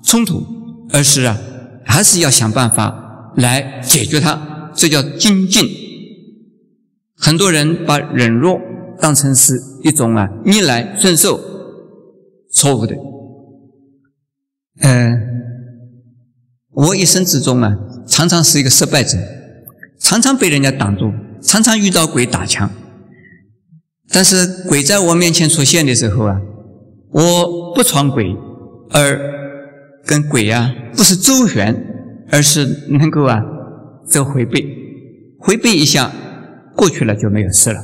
[0.03, 0.43] 冲突，
[0.91, 1.37] 而是啊
[1.85, 5.69] 还是要想办法来解决它，这叫精进。
[7.17, 8.59] 很多人把忍辱
[8.99, 11.39] 当成是一种啊逆来顺受。
[12.55, 12.95] 错误的，
[14.79, 15.21] 嗯，
[16.71, 19.17] 我一生之中啊，常常是一个失败者，
[19.99, 22.71] 常常被人家挡住，常常遇到鬼打墙。
[24.09, 26.39] 但是鬼在我面前出现的时候啊，
[27.11, 28.33] 我不闯鬼，
[28.91, 29.19] 而
[30.05, 31.75] 跟鬼啊不是周旋，
[32.31, 33.43] 而是能够啊
[34.07, 34.65] 走回避，
[35.39, 36.09] 回避一下
[36.73, 37.81] 过去了就没有事了。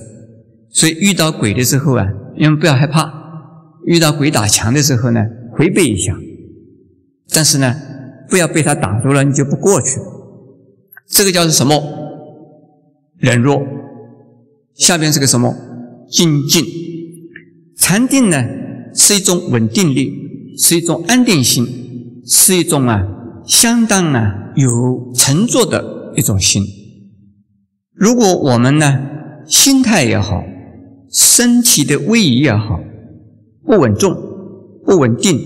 [0.69, 2.07] 所以遇到鬼的时候啊，
[2.37, 3.19] 你们不要害怕。
[3.85, 6.15] 遇到鬼打墙的时候呢，回避一下，
[7.33, 7.75] 但是呢，
[8.29, 9.99] 不要被他挡住了，你就不过去。
[11.07, 11.81] 这个叫做什么？
[13.17, 13.61] 忍弱。
[14.73, 15.55] 下边是个什么？
[16.09, 16.63] 精进。
[17.77, 18.43] 禅定呢，
[18.93, 20.11] 是一种稳定力，
[20.57, 21.67] 是一种安定性，
[22.25, 23.01] 是一种啊，
[23.45, 26.63] 相当啊有沉着的一种心。
[27.93, 29.01] 如果我们呢，
[29.45, 30.43] 心态也好，
[31.11, 32.79] 身体的位移也好。
[33.65, 34.15] 不稳重、
[34.85, 35.39] 不稳定，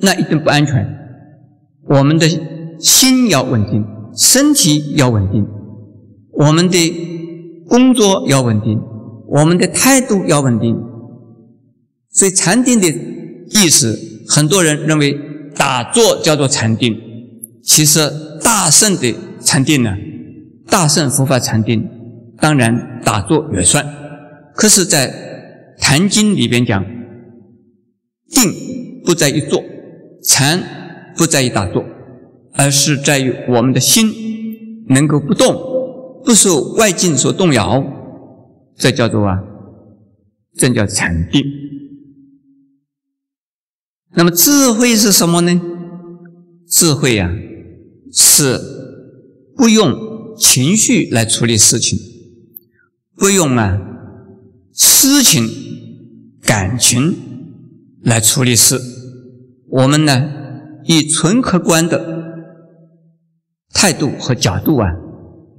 [0.00, 0.86] 那一定不安全。
[1.88, 2.28] 我们的
[2.78, 3.84] 心要稳定，
[4.16, 5.46] 身体要稳定，
[6.32, 8.80] 我们的工作要稳定，
[9.28, 10.76] 我们的态度要稳定。
[12.10, 13.98] 所以禅定的意思，
[14.28, 15.18] 很多人认为
[15.54, 16.96] 打坐叫做禅定，
[17.62, 18.10] 其实
[18.42, 19.96] 大圣的禅定呢，
[20.68, 21.88] 大圣佛法禅定，
[22.40, 23.84] 当然打坐也算。
[24.54, 25.10] 可是，在
[25.82, 26.95] 《坛经》里边讲。
[28.30, 29.62] 定不在于坐，
[30.22, 31.84] 禅不在于打坐，
[32.52, 34.12] 而是在于我们的心
[34.88, 35.54] 能够不动，
[36.24, 37.82] 不受外境所动摇，
[38.76, 39.38] 这叫做啊，
[40.56, 41.42] 这叫禅定。
[44.14, 45.60] 那么智慧是什么呢？
[46.68, 47.30] 智慧啊，
[48.12, 48.58] 是
[49.56, 51.98] 不用情绪来处理事情，
[53.14, 53.78] 不用啊
[54.72, 55.48] 私情
[56.42, 57.14] 感情。
[58.06, 58.78] 来处理事，
[59.68, 60.30] 我们呢
[60.84, 62.00] 以纯客观的
[63.74, 64.88] 态度和角度啊，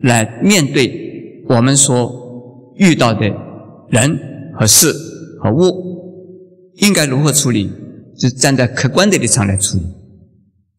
[0.02, 3.30] 来面对我们所遇到的
[3.90, 4.18] 人
[4.58, 4.94] 和事
[5.42, 7.70] 和物，应该如何处理？
[8.18, 9.84] 就站在客观的立场来处理。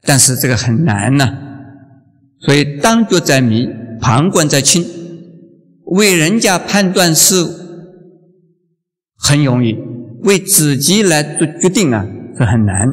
[0.00, 1.28] 但是这个很难呐，
[2.40, 3.68] 所以当局在迷，
[4.00, 4.86] 旁观在清，
[5.84, 7.46] 为人家判断事
[9.18, 9.76] 很容易。
[10.22, 12.88] 为自己来做决定啊，是很难。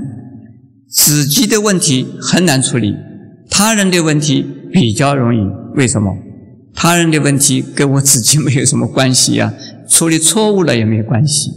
[0.88, 2.96] 自己的问题很难处理，
[3.50, 5.40] 他人的问题比较容易。
[5.76, 6.16] 为什么？
[6.74, 9.54] 他人的问题跟我自己没有什么关系呀，
[9.88, 11.52] 处理错误了也没有关系。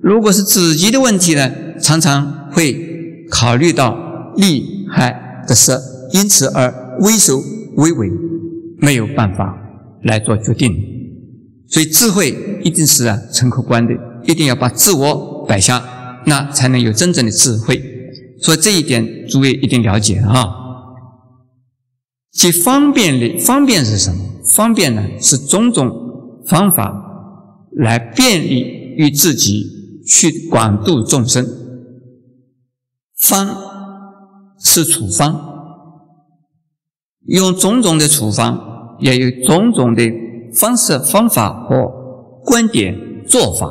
[0.00, 3.96] 如果是自己的问题呢，常常会考虑到
[4.36, 5.72] 利害得失，
[6.12, 7.42] 因此而畏首
[7.76, 8.10] 畏尾，
[8.78, 9.56] 没有办法
[10.02, 10.74] 来做决定。
[11.68, 13.94] 所以智慧一定是啊纯客观的，
[14.26, 17.82] 一定要把自我摆下，那才能有真正的智慧。
[18.40, 20.48] 所以这一点诸位一定了解啊。
[22.32, 24.24] 其方便的方便是什么？
[24.54, 25.90] 方便呢是种种
[26.46, 26.92] 方法
[27.76, 28.60] 来便利
[28.96, 29.64] 于自己
[30.06, 31.46] 去广度众生。
[33.16, 33.56] 方
[34.58, 35.40] 是处方，
[37.26, 40.02] 用种种的处方，也有种种的
[40.52, 41.86] 方式、方法和
[42.44, 43.66] 观点、做法，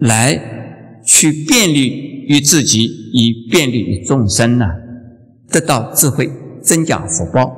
[0.00, 4.66] 来去便利于自己，以便利于众生呢，
[5.48, 6.30] 得到智慧，
[6.62, 7.54] 增加福报，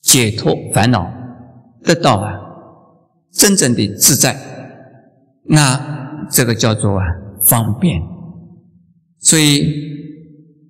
[0.00, 1.12] 解脱烦恼，
[1.82, 2.32] 得到啊
[3.30, 4.36] 真正的自在，
[5.44, 7.04] 那这个叫做啊
[7.44, 8.00] 方便。
[9.18, 9.72] 所以，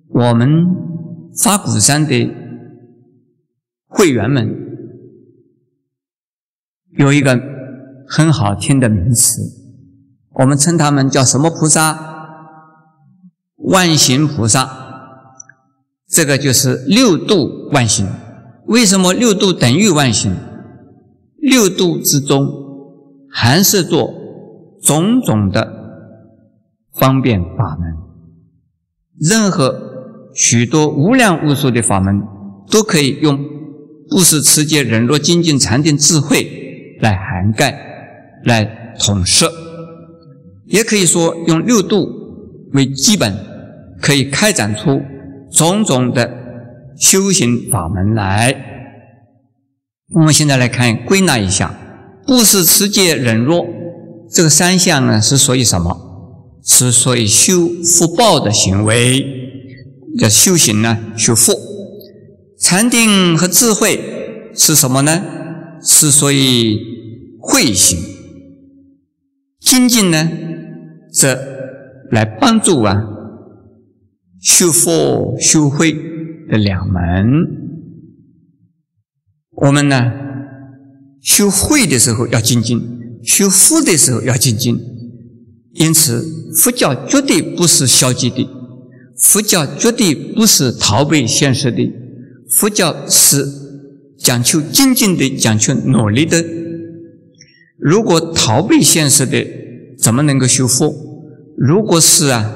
[0.09, 0.65] 我们
[1.41, 2.29] 法鼓山的
[3.85, 4.49] 会员们
[6.97, 7.39] 有一个
[8.07, 9.41] 很好听的名词，
[10.39, 11.99] 我们称他们叫什么菩萨？
[13.55, 14.85] 万行菩萨。
[16.09, 18.07] 这个就是六度万行。
[18.67, 20.35] 为什么六度等于万行？
[21.37, 22.47] 六度之中
[23.31, 24.13] 含摄着
[24.81, 25.73] 种种的
[26.93, 27.95] 方便法门。
[29.19, 32.21] 任何许多无量无数的法门，
[32.69, 33.39] 都可以用
[34.09, 37.75] 布施、持戒、忍辱、精进、禅定、智慧来涵盖、
[38.43, 39.51] 来统摄，
[40.67, 42.07] 也可以说用六度
[42.73, 43.33] 为基本，
[44.01, 45.01] 可以开展出
[45.51, 46.29] 种种的
[46.99, 48.55] 修行法门来。
[50.13, 51.77] 我们现在来看归纳一下：
[52.25, 53.65] 布施、持戒、忍辱
[54.31, 55.97] 这个三项呢，是属于什么？
[56.63, 59.25] 是属于修福报的行为，
[60.19, 61.53] 叫修行呢，修福。
[62.59, 64.01] 禅定和智慧
[64.53, 65.23] 是什么呢？
[65.81, 66.77] 是属于
[67.39, 67.97] 慧行。
[69.69, 70.29] 精进呢，
[71.11, 71.37] 则
[72.09, 73.03] 来帮助啊
[74.41, 75.91] 修福修慧
[76.49, 77.25] 的两门。
[79.57, 80.09] 我们呢，
[81.21, 82.79] 修慧的时候要精进，
[83.21, 84.79] 修福的时候要精进。
[85.73, 86.23] 因此，
[86.63, 88.47] 佛教绝对不是消极的，
[89.21, 91.91] 佛教绝对不是逃避现实的，
[92.49, 93.45] 佛教是
[94.17, 96.41] 讲求精进的，讲求努力的。
[97.77, 99.45] 如果逃避现实的，
[99.97, 100.93] 怎么能够修佛？
[101.57, 102.53] 如果是啊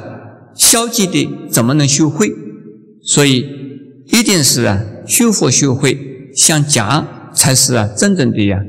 [0.55, 2.31] 消极的，怎么能修慧？
[3.03, 3.45] 所以，
[4.07, 5.97] 一定是啊修佛修慧
[6.35, 8.59] 相夹，才是啊真正的呀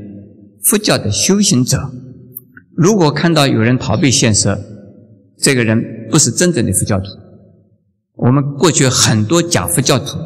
[0.63, 1.91] 佛教的修行者。
[2.75, 4.57] 如果看到有人逃避现实，
[5.37, 7.05] 这个人不是真正的佛教徒。
[8.15, 10.17] 我们过去很多假佛教徒，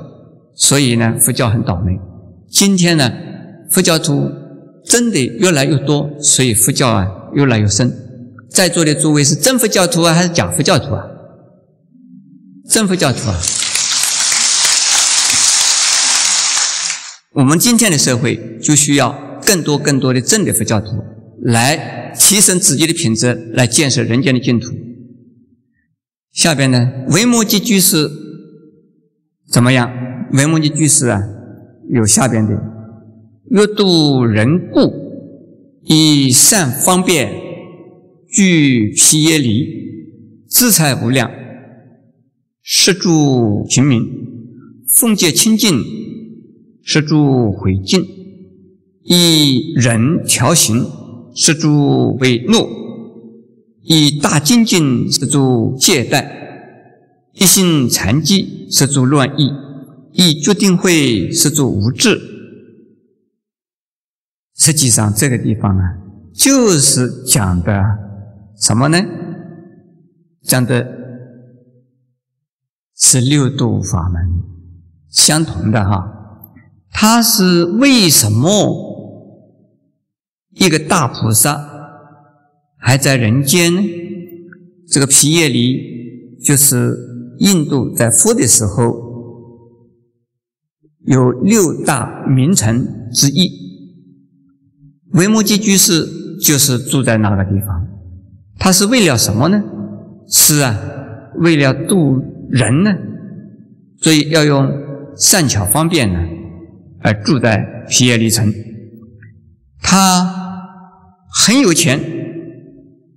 [0.55, 1.99] 所以呢，佛教很倒霉。
[2.49, 3.11] 今天呢，
[3.69, 4.29] 佛教徒
[4.85, 7.91] 真的越来越多，所以佛教啊越来越深。
[8.49, 11.03] 在座的诸位是真佛教徒啊，还是假佛教徒啊？
[12.69, 13.39] 真佛教徒啊！
[17.33, 21.03] 我们今天的社会就需要更多更多的正的佛教徒
[21.43, 21.95] 来。
[22.19, 24.71] 提升自己的品质，来建设人间的净土。
[26.31, 28.09] 下边呢，维摩诘居士
[29.51, 29.91] 怎么样？
[30.31, 31.21] 维摩诘居士啊，
[31.91, 32.55] 有下边的：
[33.51, 34.91] 阅度人故，
[35.83, 37.31] 以善方便，
[38.31, 39.65] 具皮耶离，
[40.47, 41.31] 资财无量，
[42.61, 44.01] 施诸平民，
[44.95, 45.79] 奉戒清净，
[46.83, 48.05] 施诸毁净，
[49.03, 50.85] 以人调行。
[51.39, 52.67] 施诸为怒，
[53.83, 56.27] 以大精进施诸懈怠，
[57.33, 59.51] 一心禅机施诸乱意，
[60.13, 62.19] 以决定会施诸无智。
[64.55, 65.83] 实际上，这个地方啊，
[66.33, 67.83] 就是讲的
[68.59, 68.97] 什么呢？
[70.43, 70.87] 讲的
[72.95, 74.21] 是六度法门，
[75.09, 76.13] 相同的哈。
[76.89, 78.85] 它是为什么？
[80.51, 81.69] 一个大菩萨
[82.77, 83.81] 还在人间呢，
[84.87, 86.97] 这个皮叶里就是
[87.37, 88.95] 印度在佛的时候
[91.05, 93.51] 有六大名城之一。
[95.13, 96.07] 维摩诘居士
[96.41, 97.86] 就是住在那个地方，
[98.57, 99.63] 他是为了什么呢？
[100.27, 100.77] 是啊，
[101.35, 102.91] 为了度人呢，
[104.01, 104.69] 所以要用
[105.15, 106.19] 善巧方便呢，
[107.01, 108.53] 而住在皮耶里城。
[109.81, 110.45] 他。
[111.39, 111.99] 很有钱，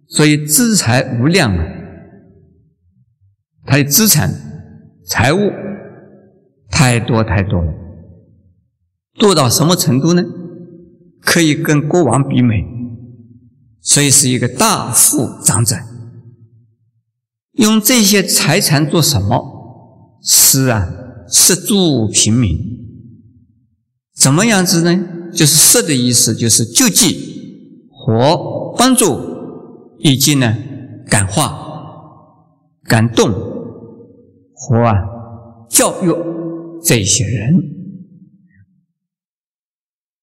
[0.09, 1.65] 所以资财无量啊！
[3.65, 4.29] 他的资产、
[5.07, 5.39] 财物
[6.69, 7.73] 太多太多了。
[9.15, 10.23] 多到什么程度呢？
[11.23, 12.63] 可以跟国王比美，
[13.83, 15.77] 所以是一个大富长者。
[17.53, 20.19] 用这些财产做什么？
[20.23, 20.89] 是啊，
[21.29, 22.57] 施助平民。
[24.15, 25.07] 怎么样子呢？
[25.33, 29.19] 就是施的意思，就是救济和帮助，
[29.99, 30.57] 以及呢
[31.09, 31.57] 感化、
[32.85, 33.33] 感动
[34.53, 34.95] 和啊
[35.69, 36.13] 教育
[36.83, 37.55] 这些人。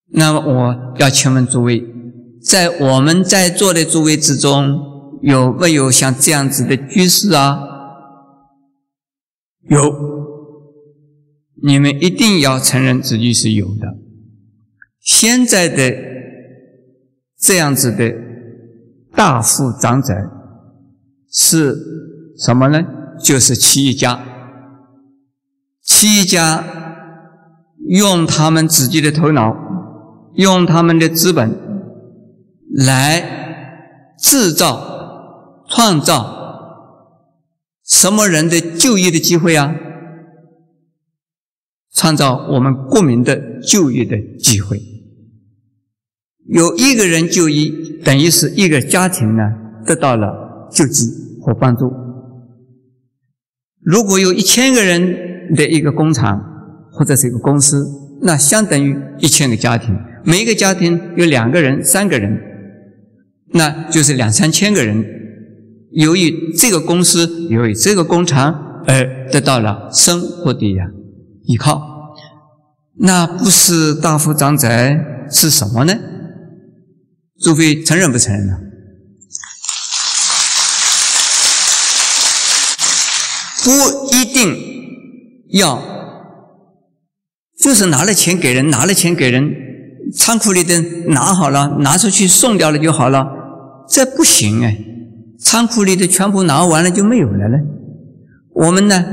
[0.09, 1.83] 那么我要请问诸位，
[2.47, 4.93] 在我们在座的诸位之中。
[5.23, 7.59] 有没有像这样子的居士啊？
[9.67, 9.91] 有，
[11.63, 13.97] 你们一定要承认自己是有的。
[15.01, 15.91] 现在的
[17.39, 18.13] 这样子的
[19.15, 20.13] 大富长者
[21.31, 21.75] 是
[22.37, 22.85] 什么呢？
[23.19, 24.23] 就是企业家。
[25.81, 26.63] 企业家
[27.87, 29.57] 用他们自己的头脑，
[30.35, 31.66] 用他们的资本
[32.85, 34.95] 来制造。
[35.69, 37.27] 创造
[37.83, 39.75] 什么人的就业的机会啊？
[41.93, 44.81] 创造我们国民的就业的机会。
[46.47, 49.43] 有一个人就医，等于是一个家庭呢
[49.85, 51.03] 得到了救济
[51.41, 51.91] 和帮助。
[53.81, 56.41] 如果有一千个人的一个工厂
[56.93, 57.85] 或者是一个公司，
[58.21, 62.46] 那相当于一千个家庭，每一个家庭有两个人、三个人，
[63.53, 65.05] 那就是两三千个人。
[65.91, 70.85] 由于这个公司，由于这个工厂而得到了生活的呀
[71.45, 71.81] 依靠，
[72.99, 74.69] 那不是大富长者
[75.31, 75.97] 是什么呢？
[77.39, 78.57] 诸位承认不承认呢？
[83.63, 83.71] 不
[84.15, 84.55] 一定
[85.51, 85.81] 要，
[87.59, 89.53] 就是拿了钱给人，拿了钱给人，
[90.15, 93.27] 仓库里的拿好了，拿出去送掉了就好了，
[93.89, 94.77] 这不行哎。
[95.39, 97.57] 仓库里的全部拿完了就没有了呢。
[98.55, 99.05] 我们呢，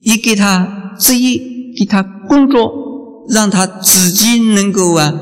[0.00, 1.40] 一给他职业，
[1.78, 5.12] 给他工作，让他自己能够啊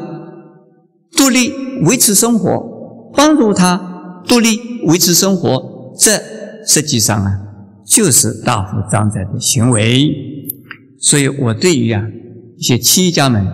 [1.16, 1.52] 独立
[1.84, 6.20] 维持生活，帮助他独立维持生活，这
[6.66, 7.38] 实际上啊
[7.86, 10.12] 就是大富长者的行为。
[10.98, 12.02] 所以我对于啊
[12.58, 13.46] 一些企业家们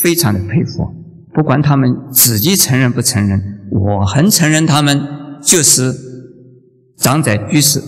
[0.00, 0.92] 非常的佩服，
[1.34, 5.02] 不管他们自己承认不承认，我很承认他们。
[5.46, 5.94] 就是
[6.96, 7.82] 长者居士，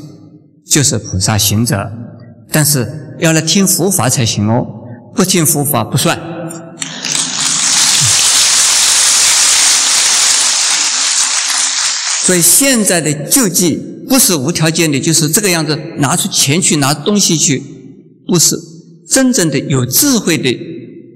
[0.71, 1.91] 就是菩萨行者，
[2.53, 4.67] 但是要来听佛法才行哦，
[5.15, 6.21] 不听佛法不算。
[12.27, 17.63] 所以现在的救济不是无条件的，就是这个样子，拿出钱去拿东西去，
[18.27, 18.55] 不是
[19.09, 20.55] 真正的有智慧的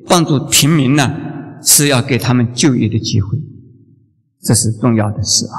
[0.06, 1.14] 帮助平民呢，
[1.72, 3.38] 是要给他们就业的机会，
[4.42, 5.58] 这是重要的事啊。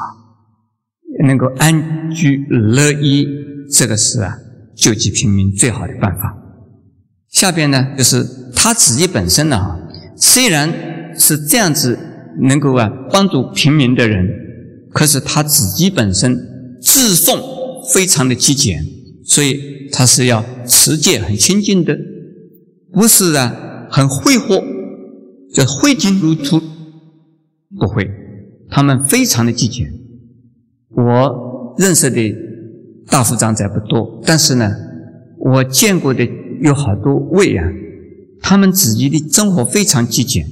[1.25, 3.25] 能够安居乐业，
[3.71, 4.37] 这个是啊
[4.75, 6.37] 救济平民最好的办法。
[7.29, 9.79] 下边呢，就是他自己本身呢，
[10.17, 11.97] 虽然是这样子
[12.41, 14.27] 能够啊帮助平民的人，
[14.91, 16.37] 可是他自己本身
[16.81, 17.41] 自奉
[17.93, 18.83] 非常的极简，
[19.23, 21.97] 所以他是要持戒很清净的，
[22.91, 24.61] 不是啊很挥霍，
[25.53, 26.59] 就挥金如土，
[27.77, 28.09] 不会，
[28.69, 29.93] 他们非常的极简。
[30.89, 32.35] 我认识的
[33.07, 34.71] 大富长者不多，但是呢，
[35.37, 36.27] 我见过的
[36.61, 37.69] 有好多位啊，
[38.41, 40.45] 他们自己的生活非常极简。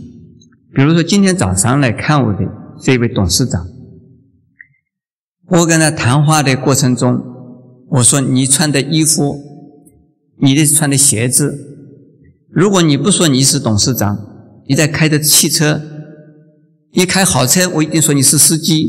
[0.73, 2.39] 比如说今天早上来看我的
[2.81, 3.67] 这位董事长，
[5.47, 7.21] 我跟他谈话的过程中，
[7.89, 9.41] 我说你穿的衣服，
[10.41, 11.57] 你的穿的鞋子，
[12.49, 14.28] 如果你不说你是董事长，
[14.69, 15.81] 你在开的汽车，
[16.93, 18.87] 一开好车，我一定说你是司机。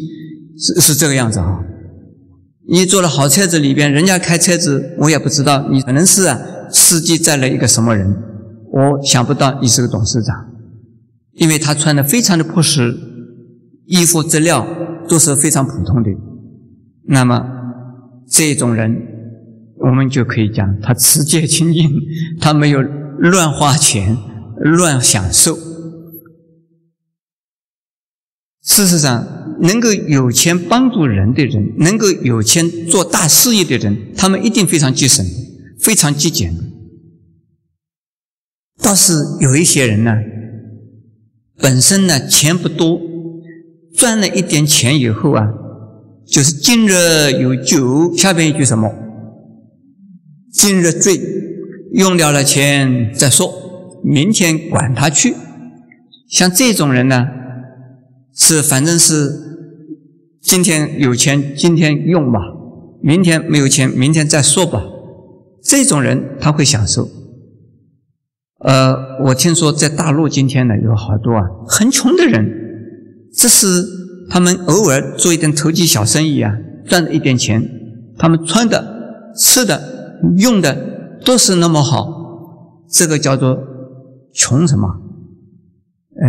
[0.63, 1.61] 是是这个样子啊！
[2.69, 6.39] 你坐了好车子里边，人家开车子，我也不知道你可能是啊
[6.71, 8.15] 司机载了一个什么人，
[8.71, 10.37] 我想不到你是个董事长，
[11.33, 12.95] 因为他穿的非常的朴实，
[13.87, 14.67] 衣服质料
[15.09, 16.11] 都是非常普通的。
[17.09, 17.43] 那么
[18.29, 18.95] 这种人，
[19.79, 21.91] 我们就可以讲他持戒清净，
[22.39, 24.19] 他没有乱花钱、
[24.59, 25.57] 乱享受。
[28.71, 29.37] 事实上。
[29.63, 35.23] 能够有钱帮助人的人，能够有钱做大事业的人，他们一定非常节省，
[35.79, 36.55] 非常节俭。
[38.83, 40.17] 倒是有一些人呢，
[41.59, 43.03] 本身呢钱不多，
[43.95, 45.47] 赚了一点钱以后啊，
[46.27, 48.91] 就是今日有酒，下边一句什么？
[50.55, 51.21] 今日醉，
[51.93, 53.53] 用掉了钱再说，
[54.03, 55.35] 明天管他去。
[56.31, 57.27] 像这种人呢，
[58.43, 59.31] 是反正是
[60.41, 62.41] 今天有钱今天用吧，
[63.03, 64.83] 明天没有钱明天再说吧。
[65.63, 67.07] 这种人他会享受。
[68.65, 68.95] 呃，
[69.27, 72.51] 我听说在大陆今天呢有好多啊很穷的人，
[73.35, 73.85] 这是
[74.31, 77.63] 他们偶尔做一点投机小生意啊，赚了一点钱，
[78.19, 80.75] 他们穿的、吃的、用的
[81.25, 82.09] 都是那么好，
[82.91, 83.59] 这个叫做
[84.33, 84.89] 穷什么？
[86.23, 86.29] 哎，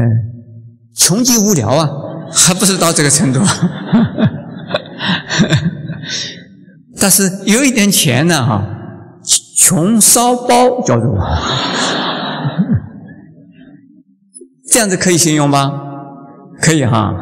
[0.96, 1.90] 穷极无聊啊，
[2.34, 3.40] 还不是到这个程度。
[7.00, 8.64] 但是有一点钱呢，哈，
[9.58, 11.18] 穷烧包叫做，
[14.70, 15.72] 这样子可以形容吗？
[16.62, 17.16] 可以哈。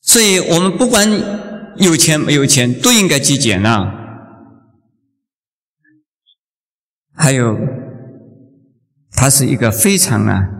[0.00, 1.10] 所以我们不管
[1.76, 3.92] 有钱没有钱，都应该节俭呐。
[7.16, 7.56] 还有，
[9.24, 10.50] 他是一个非常啊，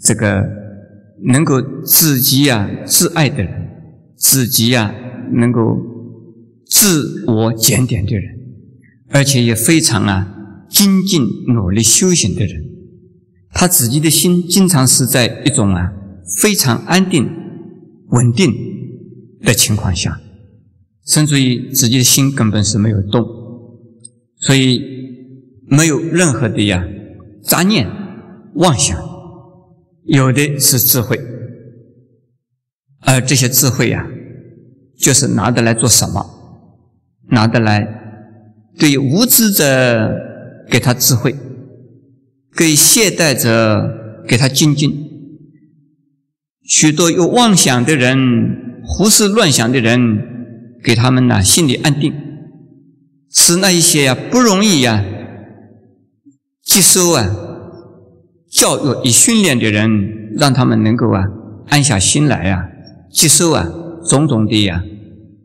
[0.00, 0.42] 这个
[1.26, 3.68] 能够自己啊自爱的人，
[4.16, 4.94] 自己啊
[5.34, 5.76] 能够
[6.64, 8.24] 自我检点的人，
[9.10, 10.26] 而且也非常啊
[10.70, 12.64] 精进努力修行的人。
[13.52, 15.92] 他自己的心经常是在一种啊
[16.40, 17.28] 非常安定、
[18.08, 18.54] 稳定
[19.42, 20.18] 的情况下，
[21.06, 23.22] 甚至于自己的心根本是没有动，
[24.38, 24.80] 所以。
[25.68, 26.86] 没有任何的呀
[27.42, 27.88] 杂念
[28.54, 28.96] 妄想，
[30.04, 31.20] 有的是智慧，
[33.00, 34.06] 而这些智慧呀，
[34.98, 36.24] 就是拿得来做什么？
[37.30, 37.86] 拿得来
[38.78, 40.12] 对无知者
[40.68, 41.34] 给他智慧，
[42.54, 45.10] 给懈怠者给他精进。
[46.64, 52.14] 许多有妄想的人、胡思乱想的人，给他们呢心里安定，
[53.30, 55.04] 使那一些呀不容易呀。
[56.72, 57.28] 接收啊，
[58.48, 61.22] 教育与训练的人，让他们能够啊
[61.66, 62.64] 安下心来啊，
[63.12, 63.70] 接受啊
[64.08, 64.82] 种种的呀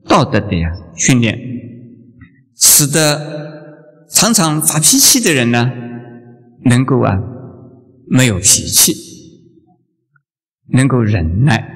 [0.08, 1.38] 道德的呀训练，
[2.56, 5.70] 使得常常发脾气的人呢，
[6.64, 7.20] 能够啊
[8.08, 8.96] 没有脾气，
[10.72, 11.74] 能够忍耐。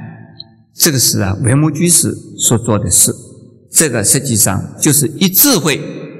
[0.73, 3.11] 这个是啊维摩居士所做的事，
[3.69, 5.77] 这个实际上就是以智慧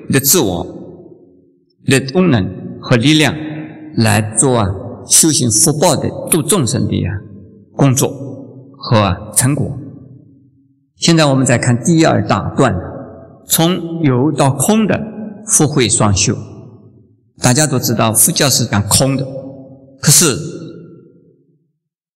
[0.10, 0.68] 的自我
[1.86, 2.60] 的功能。
[2.82, 3.34] 和力量
[3.96, 7.12] 来做修行福报的度众生的呀
[7.76, 8.10] 工作
[8.78, 9.78] 和成果。
[10.96, 12.76] 现在我们再看第二大段，
[13.48, 15.00] 从有到空的
[15.48, 16.36] 福慧双修。
[17.42, 19.26] 大家都知道佛教是讲空的，
[20.00, 20.38] 可是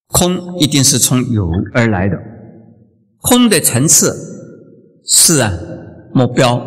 [0.07, 2.15] 空一定是从有而来的。
[3.21, 4.15] 空的层次
[5.03, 5.51] 是啊
[6.13, 6.61] 目标，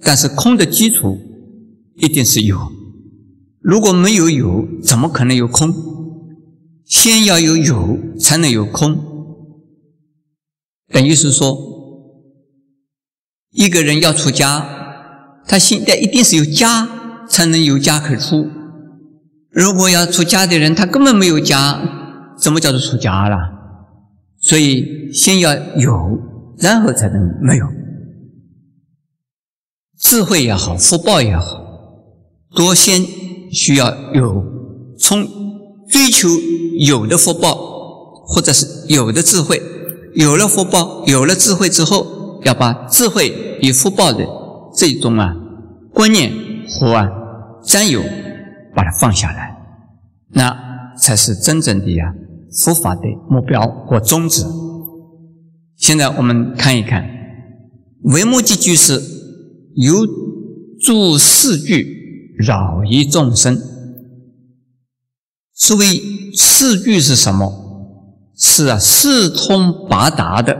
[0.00, 1.18] 但是空的基础
[1.96, 2.56] 一定是有。
[3.60, 5.74] 如果没有有，怎么可能有空？
[6.86, 8.98] 先要有有，才能有空。
[10.88, 11.56] 等于是说，
[13.50, 14.66] 一个人要出家，
[15.46, 16.88] 他现在一定是有家，
[17.28, 18.48] 才能有家可出。
[19.50, 21.80] 如果要出家的人，他根本没有家，
[22.36, 23.36] 怎么叫做出家了？
[24.40, 26.18] 所以，先要有，
[26.58, 27.66] 然后才能没有。
[29.98, 31.62] 智慧也好，福报也好，
[32.56, 33.04] 多先。
[33.52, 34.44] 需要有
[34.98, 35.26] 从
[35.88, 36.28] 追求
[36.78, 37.54] 有的福报，
[38.26, 39.60] 或者是有的智慧，
[40.14, 44.24] 有了福报，有了智慧之后，要把智慧与福报的
[44.76, 45.34] 这种啊
[45.92, 46.32] 观念
[46.68, 47.08] 和啊
[47.64, 48.00] 占有，
[48.74, 49.56] 把它放下来，
[50.32, 50.56] 那
[50.96, 52.14] 才是真正的呀
[52.64, 54.44] 佛法的目标或宗旨。
[55.76, 57.04] 现在我们看一看，
[58.02, 59.02] 为目的句是
[59.74, 60.06] 有
[60.80, 61.98] 诸四句。
[62.40, 63.60] 扰益众生，
[65.52, 67.52] 所谓四句是什么？
[68.36, 70.56] 是啊，四通八达的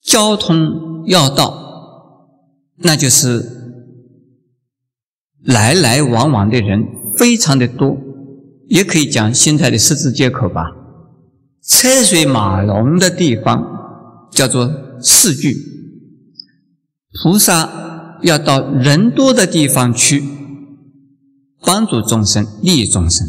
[0.00, 2.28] 交通要道，
[2.76, 3.44] 那就是
[5.42, 6.86] 来来往往的人
[7.16, 7.96] 非常的多，
[8.68, 10.70] 也可以讲现在的十字街口吧，
[11.66, 15.56] 车水马龙的地方叫做四句，
[17.22, 17.93] 菩萨。
[18.24, 20.24] 要到人多的地方去
[21.60, 23.26] 帮助众生、利益众生，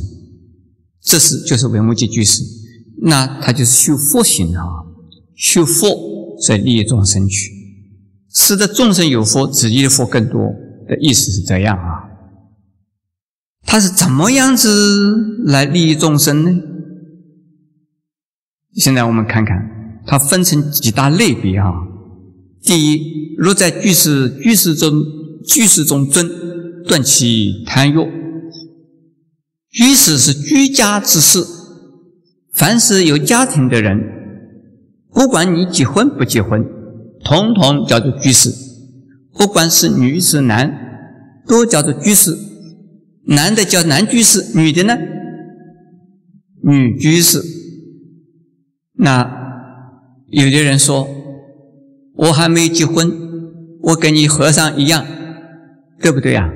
[1.01, 2.41] 这是就是为目的居士。
[3.01, 4.63] 那他就是修佛行啊，
[5.35, 7.51] 修佛所以利益众生去，
[8.33, 10.41] 使得众生有福，自己的福更多
[10.87, 12.03] 的意思是这样啊。
[13.65, 14.69] 他是怎么样子
[15.45, 16.61] 来利益众生呢？
[18.75, 19.57] 现在我们看看，
[20.05, 21.71] 它分成几大类别啊。
[22.65, 25.03] 第一，若在居士居士中
[25.45, 26.27] 居士中尊，
[26.87, 27.95] 断其贪欲。
[29.69, 31.45] 居士是居家之事，
[32.53, 33.99] 凡是有家庭的人，
[35.13, 36.65] 不管你结婚不结婚，
[37.23, 38.49] 统统叫做居士。
[39.37, 40.73] 不管是女是男，
[41.45, 42.35] 都叫做居士。
[43.27, 44.97] 男的叫男居士，女的呢，
[46.63, 47.43] 女居士。
[48.93, 49.29] 那
[50.29, 51.05] 有的人说，
[52.15, 53.11] 我还没结婚，
[53.81, 55.05] 我跟你和尚一样，
[56.01, 56.49] 对不对呀？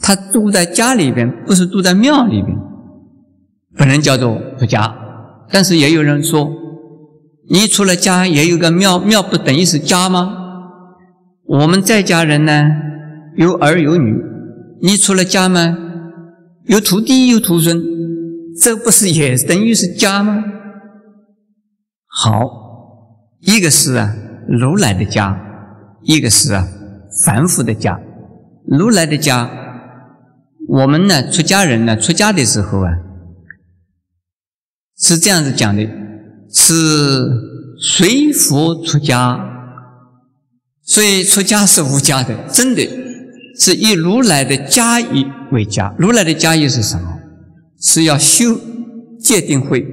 [0.00, 2.56] 他住在家里边，不是住在庙里边，
[3.76, 4.94] 不能叫做出家。
[5.50, 6.50] 但是也有人说，
[7.50, 10.42] 你除了家也有个庙，庙不等于是家吗？
[11.46, 12.68] 我们在家人呢，
[13.36, 14.14] 有儿有女，
[14.82, 15.76] 你除了家吗？
[16.66, 17.80] 有徒弟有徒孙，
[18.60, 20.44] 这不是也等于是家吗？
[22.08, 22.65] 好，
[23.40, 24.14] 一个是啊
[24.48, 25.38] 如来的家，
[26.02, 26.66] 一个是啊
[27.24, 28.00] 凡夫的家。
[28.66, 29.50] 如来的家。
[30.68, 32.90] 我们呢，出家人呢，出家的时候啊，
[34.98, 35.88] 是这样子讲的：
[36.52, 37.30] 是
[37.78, 39.38] 随佛出家，
[40.82, 42.84] 所以出家是无家的，真的
[43.60, 45.94] 是以如来的家义为家。
[45.98, 47.16] 如来的家义是什么？
[47.80, 48.58] 是要修
[49.20, 49.86] 戒定慧，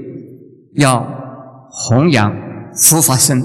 [0.74, 1.08] 要
[1.70, 2.36] 弘扬
[2.76, 3.44] 佛法身，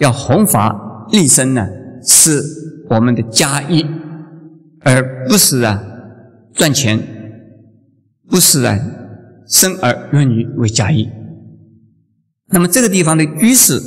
[0.00, 1.66] 要弘法利身呢，
[2.02, 2.42] 是
[2.90, 3.86] 我们的家业，
[4.80, 5.82] 而不是啊。
[6.54, 6.98] 赚钱
[8.28, 8.78] 不是啊，
[9.46, 11.06] 生儿育女为家业。
[12.48, 13.78] 那么这个地方的居士，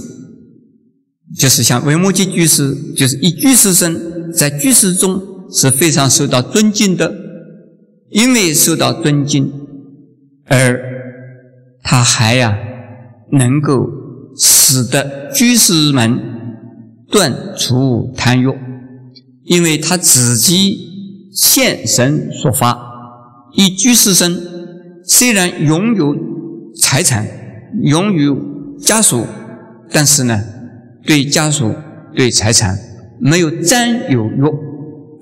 [1.35, 5.19] 就是像维摩诘居士，就是以居士身在居士中
[5.51, 7.27] 是非常受到尊敬的。
[8.11, 9.51] 因为受到尊敬，
[10.47, 10.81] 而
[11.83, 12.57] 他还呀
[13.31, 13.87] 能够
[14.69, 16.19] 使得居士们
[17.09, 18.53] 断除贪欲，
[19.45, 20.87] 因为他自己。
[21.31, 22.77] 现身说法，
[23.53, 24.35] 以居士身，
[25.05, 26.13] 虽然拥有
[26.75, 27.25] 财产，
[27.83, 28.35] 拥有
[28.79, 29.25] 家属，
[29.89, 30.43] 但是呢，
[31.05, 31.73] 对家属、
[32.13, 32.77] 对财产
[33.19, 34.41] 没有占有欲，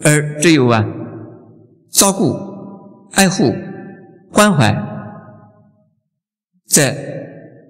[0.02, 0.84] 而只有啊
[1.92, 2.34] 照顾、
[3.12, 3.54] 爱护、
[4.32, 4.76] 关怀，
[6.68, 6.96] 这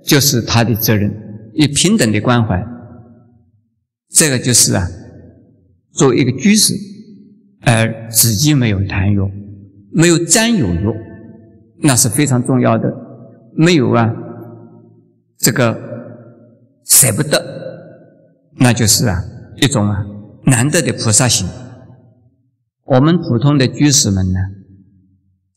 [0.06, 1.12] 就是他的责任，
[1.58, 2.66] 以平等的关怀，
[4.10, 4.88] 这个就是啊，
[5.91, 6.74] 作为一个居士。
[7.60, 9.20] 而自己没有贪欲，
[9.91, 10.86] 没有占有欲，
[11.82, 12.88] 那是非常重要的。
[13.58, 14.14] 没有啊，
[15.38, 15.78] 这个
[16.86, 17.43] 舍不得，
[18.60, 19.22] 那就是啊
[19.58, 20.05] 一种啊
[20.45, 21.45] 难得的菩萨心。
[22.86, 24.39] 我们普通的居士们呢，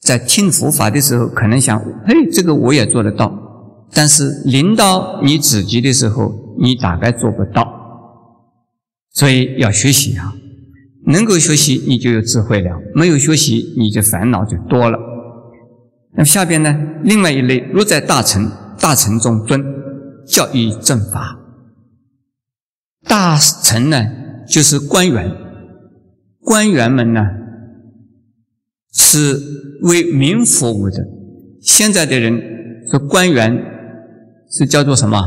[0.01, 3.40] 在听佛法的时候，可能想：嘿，这个我也做得到。
[3.93, 7.79] 但是临到你自己的时候，你大概做不到。
[9.13, 10.35] 所以要学习啊。
[11.07, 14.99] 能够学习，你就有智慧了；没有学习，你就烦恼就多了。
[16.13, 16.79] 那么下边呢？
[17.03, 19.65] 另外一类，若在大臣，大臣中尊，
[20.27, 21.39] 教育正法。
[23.09, 24.07] 大臣呢，
[24.47, 25.35] 就是官员，
[26.41, 27.27] 官员们呢，
[28.93, 29.41] 是
[29.83, 30.99] 为民服务的。
[31.63, 32.41] 现在的人
[32.91, 33.57] 说官员
[34.51, 35.19] 是叫做什么？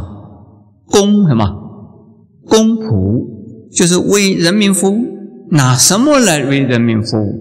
[0.85, 1.49] 公什么？
[2.45, 5.13] 公仆，就是为人民服务。
[5.51, 7.39] 拿什么来为人民服务？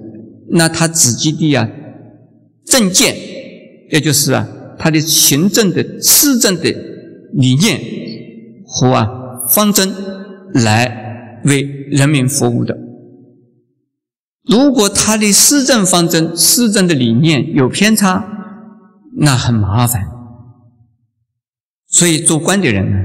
[0.51, 1.66] 那他自己的啊
[2.66, 3.16] 政见，
[3.91, 4.47] 也就是啊
[4.78, 6.70] 他的行政的施政的
[7.33, 7.80] 理念
[8.66, 9.09] 和啊
[9.49, 9.91] 方针
[10.53, 12.76] 来为人民服务的。
[14.45, 18.24] 如果他的施政方针、施政的理念有偏差，
[19.16, 20.03] 那很麻烦。
[21.93, 22.99] 所以做官的人呢，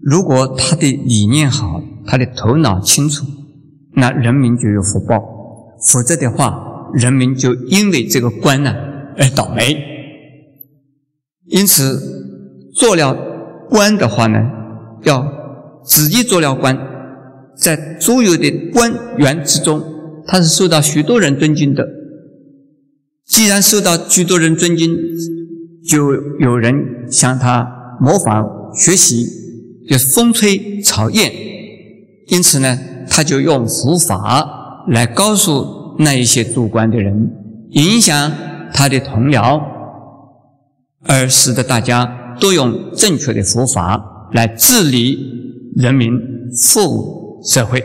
[0.00, 3.24] 如果他的理念好，他的头脑清楚。
[3.98, 5.22] 那人民就有福报，
[5.90, 8.74] 否则的话，人民就因为这个官呢
[9.16, 9.76] 而倒霉。
[11.46, 13.14] 因此，做了
[13.70, 14.38] 官的话呢，
[15.04, 15.26] 要
[15.84, 16.78] 自己做了官，
[17.56, 19.82] 在所有的官员之中，
[20.26, 21.86] 他是受到许多人尊敬的。
[23.26, 24.94] 既然受到许多人尊敬，
[25.88, 26.74] 就有人
[27.10, 27.66] 向他
[28.00, 29.24] 模仿学习，
[29.88, 31.32] 就是风吹草燕。
[32.28, 32.78] 因此呢。
[33.08, 37.30] 他就用佛法来告诉那一些做官的人，
[37.70, 38.32] 影响
[38.74, 39.62] 他的同僚，
[41.04, 45.16] 而使得大家都用正确的佛法来治理
[45.76, 46.10] 人民、
[46.60, 47.82] 服务社会。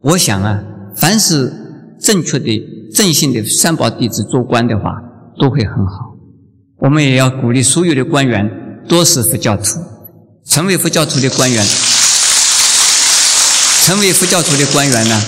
[0.00, 0.62] 我想啊，
[0.94, 1.50] 凡是
[1.98, 2.62] 正确的、
[2.94, 5.02] 正信的三宝弟子做官的话，
[5.40, 6.11] 都会很好。
[6.82, 8.50] 我们也要鼓励所有的官员
[8.88, 9.80] 多是佛教徒，
[10.44, 11.64] 成为佛教徒的官员，
[13.84, 15.20] 成为佛教徒的官员呢，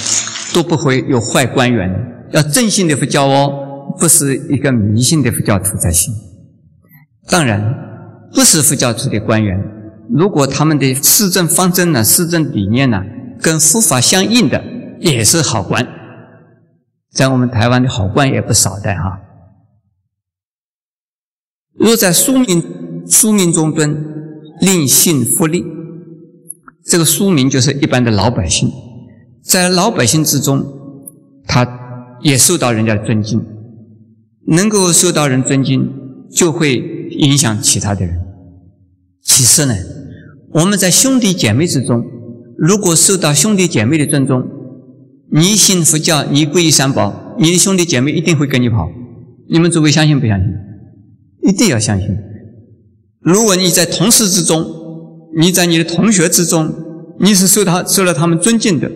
[0.52, 1.88] 都不会有坏官员，
[2.32, 3.52] 要正信的佛教哦，
[4.00, 6.12] 不是一个迷信的佛教徒才行。
[7.28, 7.62] 当然，
[8.34, 9.56] 不是佛教徒的官员，
[10.12, 13.00] 如果他们的施政方针呢、施政理念呢，
[13.40, 14.60] 跟佛法相应的，
[14.98, 15.86] 也是好官。
[17.12, 19.20] 在我们台湾的好官也不少的哈。
[21.78, 22.62] 若在庶民
[23.06, 24.04] 庶民中尊，
[24.60, 25.64] 令信福利，
[26.84, 28.70] 这个庶民就是一般的老百姓，
[29.42, 30.64] 在老百姓之中，
[31.46, 31.66] 他
[32.22, 33.44] 也受到人家的尊敬，
[34.46, 35.90] 能够受到人尊敬，
[36.30, 36.76] 就会
[37.10, 38.20] 影响其他的人。
[39.22, 39.74] 其次呢，
[40.52, 42.04] 我们在兄弟姐妹之中，
[42.56, 44.42] 如果受到兄弟姐妹的尊重，
[45.32, 48.88] 你信佛教，你皈依三宝，你的兄弟姐妹一定会跟你跑。
[49.50, 50.46] 你们诸位相信不相信？
[51.44, 52.08] 一定要相信。
[53.20, 54.66] 如果你在同事之中，
[55.38, 56.72] 你在你的同学之中，
[57.20, 58.90] 你是受他受了他们尊敬的，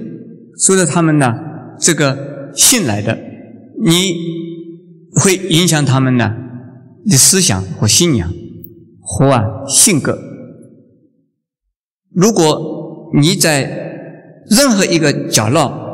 [0.58, 1.32] 受了他们呢
[1.80, 3.18] 这个信赖的，
[3.84, 4.14] 你
[5.12, 6.34] 会影响他们呢
[7.06, 8.32] 的思想和信仰
[9.00, 10.18] 和啊性格。
[12.12, 13.62] 如果你在
[14.50, 15.86] 任何一个角落。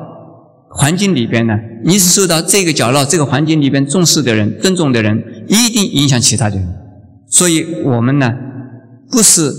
[0.76, 6.68] 环境里边呢，你是受到这个角落、这个环境里边重视的人、尊重的人，一定影响其他的人。
[7.28, 8.32] 所以，我们呢，
[9.10, 9.52] 不是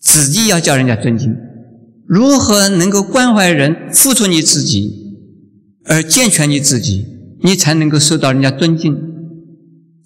[0.00, 1.34] 自己要叫人家尊敬，
[2.06, 4.90] 如何能够关怀人、付出你自己，
[5.84, 7.04] 而健全你自己，
[7.42, 8.96] 你才能够受到人家尊敬。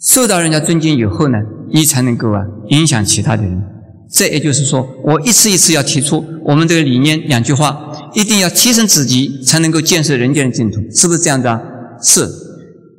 [0.00, 1.38] 受到人家尊敬以后呢，
[1.72, 3.62] 你才能够啊影响其他的人。
[4.12, 7.86] 这也就是说，我一次一次要提出我们这个理念两句话。
[8.12, 11.62] 一定要提升自己，才能够建设人间的净土，是不是这样子啊？
[12.02, 12.28] 是。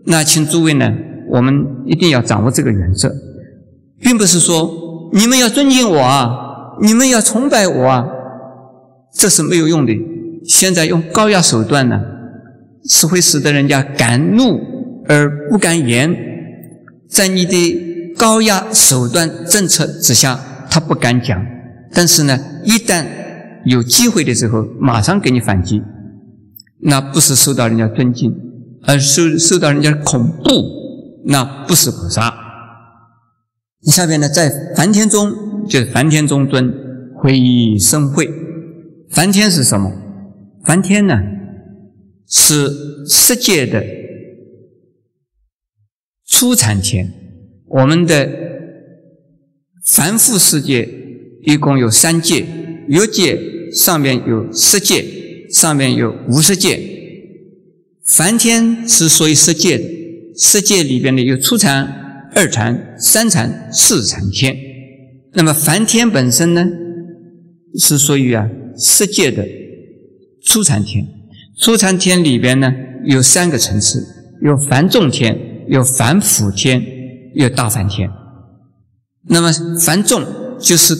[0.05, 0.89] 那请诸位呢，
[1.31, 3.09] 我们一定要掌握这个原则，
[3.99, 8.05] 并不是说你们要尊敬我啊，你们要崇拜我啊，
[9.13, 9.93] 这是没有用的。
[10.43, 12.01] 现在用高压手段呢，
[12.89, 14.59] 是会使得人家敢怒
[15.07, 16.13] 而不敢言，
[17.07, 21.45] 在你的高压手段政策之下，他不敢讲。
[21.93, 23.05] 但是呢，一旦
[23.65, 25.81] 有机会的时候，马上给你反击，
[26.81, 28.33] 那不是受到人家尊敬，
[28.87, 30.80] 而受受到人家恐怖，
[31.25, 32.33] 那不是菩萨。
[33.83, 36.73] 下边呢，在梵天中，就是梵天中尊
[37.15, 38.29] 会以生会。
[39.09, 39.91] 梵天是什么？
[40.63, 41.15] 梵天呢，
[42.27, 43.83] 是世界的
[46.27, 47.11] 初产天。
[47.67, 48.29] 我们的
[49.85, 50.87] 凡夫世界
[51.43, 52.45] 一共有三界，
[52.87, 53.59] 欲界。
[53.71, 56.77] 上面有十界，上面有无十界。
[58.05, 59.85] 梵天是属于十界的，
[60.37, 64.55] 十界里边呢有初禅、二禅、三禅、四禅天。
[65.33, 66.65] 那么梵天本身呢，
[67.79, 69.45] 是属于啊十界的
[70.43, 71.05] 初禅天。
[71.57, 72.71] 初禅天里边呢
[73.05, 74.05] 有三个层次，
[74.41, 76.83] 有梵众天，有梵辅天，
[77.35, 78.09] 有大梵天。
[79.27, 80.23] 那么梵众
[80.59, 80.95] 就是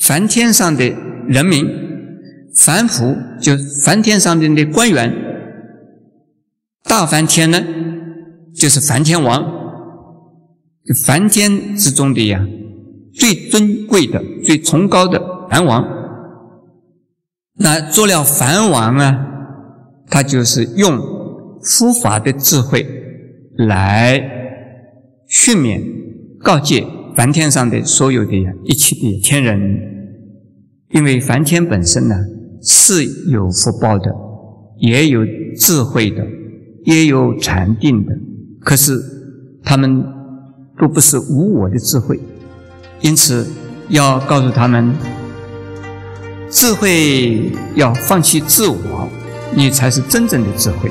[0.00, 0.92] 梵天上的。
[1.28, 1.66] 人民，
[2.54, 5.12] 凡夫就梵天上面的官员，
[6.84, 7.62] 大梵天呢，
[8.58, 9.44] 就是梵天王，
[11.06, 12.44] 梵天之中的呀，
[13.14, 15.86] 最尊贵的、最崇高的梵王。
[17.60, 19.26] 那做了梵王啊，
[20.08, 20.98] 他就是用
[21.62, 22.86] 佛法的智慧
[23.56, 24.20] 来
[25.28, 25.82] 训勉、
[26.40, 28.32] 告诫梵天上的所有的
[28.64, 29.58] 一切的天人。
[30.90, 32.16] 因为梵天本身呢
[32.62, 34.10] 是有福报的，
[34.78, 35.20] 也有
[35.56, 36.26] 智慧的，
[36.84, 38.16] 也有禅定的，
[38.68, 39.02] 可是
[39.64, 40.04] 他们
[40.78, 42.20] 都不是无我的智慧，
[43.00, 43.46] 因此
[43.88, 44.94] 要告诉他们，
[46.50, 49.08] 智慧要放弃自我，
[49.54, 50.90] 你才是真正的智慧。